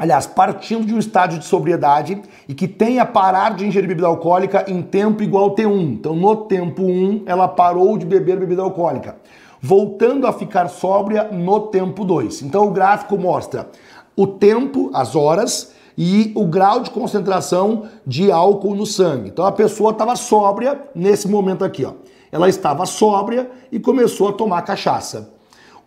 [0.00, 4.64] aliás, partindo de um estágio de sobriedade e que tenha parar de ingerir bebida alcoólica
[4.66, 5.92] em tempo igual T1.
[5.92, 9.16] Então, no tempo 1, ela parou de beber bebida alcoólica,
[9.60, 12.40] voltando a ficar sóbria no tempo 2.
[12.40, 13.68] Então, o gráfico mostra
[14.16, 19.28] o tempo, as horas e o grau de concentração de álcool no sangue.
[19.28, 21.92] Então, a pessoa estava sóbria nesse momento aqui, ó.
[22.32, 25.34] Ela estava sóbria e começou a tomar cachaça.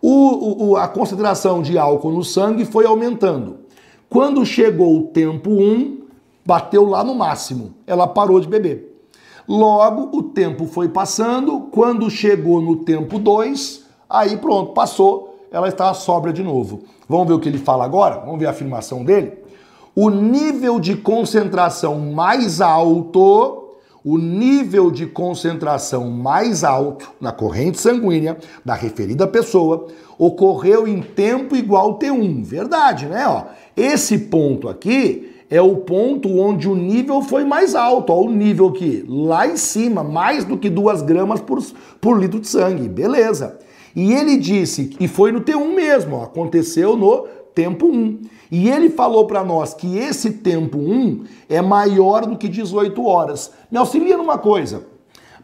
[0.00, 3.63] O, o, a concentração de álcool no sangue foi aumentando.
[4.08, 6.02] Quando chegou o tempo 1,
[6.44, 7.74] bateu lá no máximo.
[7.86, 8.92] Ela parou de beber.
[9.46, 11.68] Logo, o tempo foi passando.
[11.70, 15.38] Quando chegou no tempo 2, aí pronto, passou.
[15.50, 16.82] Ela estava sóbria de novo.
[17.08, 18.20] Vamos ver o que ele fala agora?
[18.20, 19.38] Vamos ver a afirmação dele?
[19.94, 23.63] O nível de concentração mais alto,
[24.04, 29.86] o nível de concentração mais alto na corrente sanguínea da referida pessoa
[30.18, 32.44] ocorreu em tempo igual T1.
[32.44, 33.26] Verdade, né?
[33.26, 33.44] Ó,
[33.74, 38.12] esse ponto aqui é o ponto onde o nível foi mais alto.
[38.12, 41.64] Ó, o nível aqui, lá em cima, mais do que 2 gramas por,
[41.98, 42.88] por litro de sangue.
[42.88, 43.58] Beleza.
[43.96, 48.20] E ele disse, e foi no T1 mesmo, ó, aconteceu no tempo 1.
[48.56, 53.50] E ele falou para nós que esse tempo 1 é maior do que 18 horas.
[53.68, 54.86] Me auxilia numa coisa.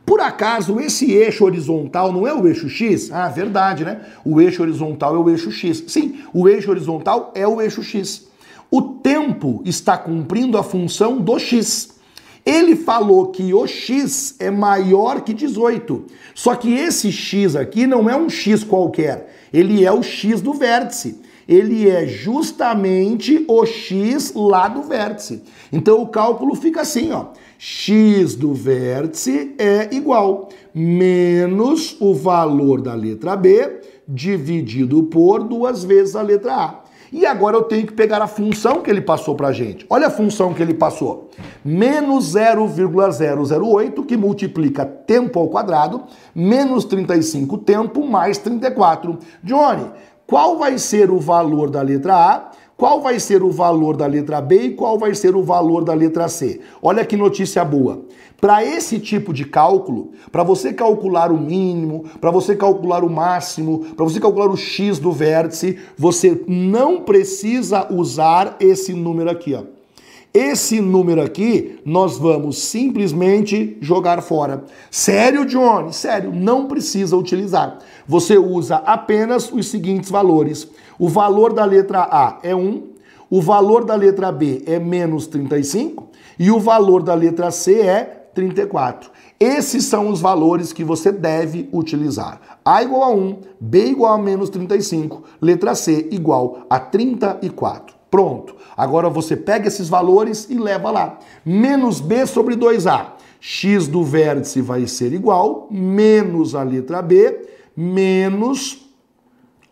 [0.07, 3.11] Por acaso esse eixo horizontal não é o eixo X?
[3.11, 4.03] Ah, verdade, né?
[4.25, 5.83] O eixo horizontal é o eixo X.
[5.89, 8.29] Sim, o eixo horizontal é o eixo X.
[8.71, 11.91] O tempo está cumprindo a função do X.
[12.47, 16.05] Ele falou que o X é maior que 18.
[16.33, 19.35] Só que esse X aqui não é um X qualquer.
[19.53, 25.43] Ele é o X do vértice ele é justamente o x lá do vértice.
[25.71, 27.27] Então o cálculo fica assim, ó
[27.63, 36.17] x do vértice é igual menos o valor da letra B dividido por duas vezes
[36.17, 36.81] a letra A.
[37.13, 39.85] E agora eu tenho que pegar a função que ele passou para gente.
[39.91, 41.29] Olha a função que ele passou.
[41.63, 46.05] Menos 0,008, que multiplica tempo ao quadrado,
[46.35, 49.19] menos 35 tempo, mais 34.
[49.43, 49.87] Johnny,
[50.31, 52.51] qual vai ser o valor da letra A
[52.81, 55.93] qual vai ser o valor da letra B e qual vai ser o valor da
[55.93, 56.63] letra C.
[56.81, 58.07] Olha que notícia boa.
[58.41, 63.81] Para esse tipo de cálculo, para você calcular o mínimo, para você calcular o máximo,
[63.95, 69.80] para você calcular o x do vértice, você não precisa usar esse número aqui, ó.
[70.33, 74.63] Esse número aqui nós vamos simplesmente jogar fora.
[74.89, 75.93] Sério, Johnny?
[75.93, 77.79] Sério, não precisa utilizar.
[78.07, 80.69] Você usa apenas os seguintes valores.
[81.01, 82.91] O valor da letra A é 1,
[83.29, 86.09] o valor da letra B é menos 35
[86.39, 89.11] e o valor da letra C é 34.
[89.41, 92.61] Esses são os valores que você deve utilizar.
[92.65, 98.00] A igual a 1, B igual a menos 35, letra C igual a 34.
[98.11, 98.57] Pronto.
[98.77, 101.19] Agora você pega esses valores e leva lá.
[101.45, 103.13] Menos B sobre 2A.
[103.41, 108.87] X do vértice vai ser igual, menos a letra B, menos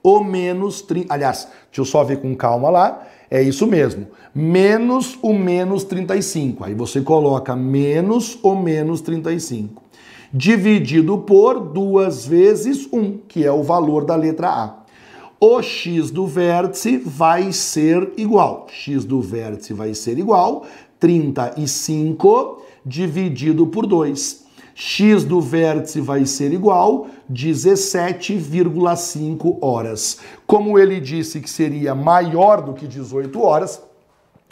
[0.02, 0.86] o menos...
[1.08, 3.06] Aliás, deixa eu só ver com calma lá.
[3.30, 4.06] É isso mesmo.
[4.34, 6.64] Menos o menos 35.
[6.64, 9.82] Aí você coloca menos o menos 35.
[10.32, 14.77] Dividido por duas vezes 1, que é o valor da letra A.
[15.40, 18.66] o x do vértice vai ser igual.
[18.70, 20.66] x do vértice vai ser igual
[20.98, 24.48] 35 dividido por 2.
[24.74, 30.18] x do vértice vai ser igual 17,5 horas.
[30.46, 33.82] Como ele disse que seria maior do que 18 horas,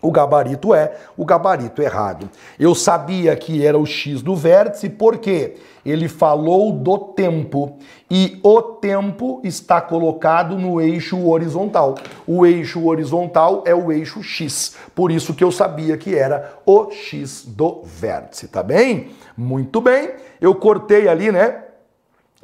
[0.06, 2.30] o gabarito é o gabarito errado.
[2.58, 7.76] Eu sabia que era o x do vértice porque ele falou do tempo
[8.08, 11.96] e o tempo está colocado no eixo horizontal.
[12.24, 14.76] O eixo horizontal é o eixo x.
[14.94, 19.08] Por isso que eu sabia que era o x do vértice, tá bem?
[19.36, 20.12] Muito bem.
[20.40, 21.65] Eu cortei ali, né?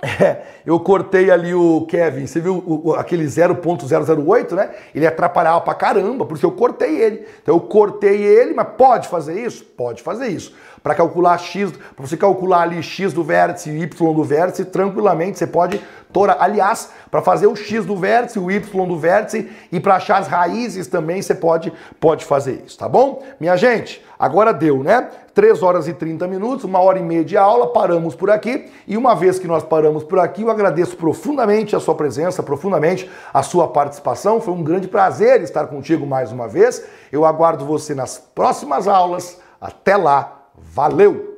[0.04, 4.70] É, eu cortei ali o Kevin, você viu o, o, aquele 0.008, né?
[4.92, 7.24] Ele atrapalhava pra caramba, por isso eu cortei ele.
[7.40, 9.62] Então eu cortei ele, mas pode fazer isso?
[9.64, 10.56] Pode fazer isso.
[10.82, 15.38] Para calcular x, para você calcular ali x do vértice e y do vértice, tranquilamente
[15.38, 15.80] você pode
[16.12, 16.36] tora.
[16.38, 20.28] Aliás, para fazer o x do vértice, o y do vértice e para achar as
[20.28, 23.22] raízes também você pode pode fazer isso, tá bom?
[23.40, 25.08] Minha gente, agora deu, né?
[25.34, 28.70] 3 horas e 30 minutos, uma hora e meia de aula, paramos por aqui.
[28.86, 33.10] E uma vez que nós paramos por aqui, eu agradeço profundamente a sua presença, profundamente
[33.32, 34.40] a sua participação.
[34.40, 36.84] Foi um grande prazer estar contigo mais uma vez.
[37.10, 39.40] Eu aguardo você nas próximas aulas.
[39.60, 40.41] Até lá!
[40.74, 41.31] Valeu!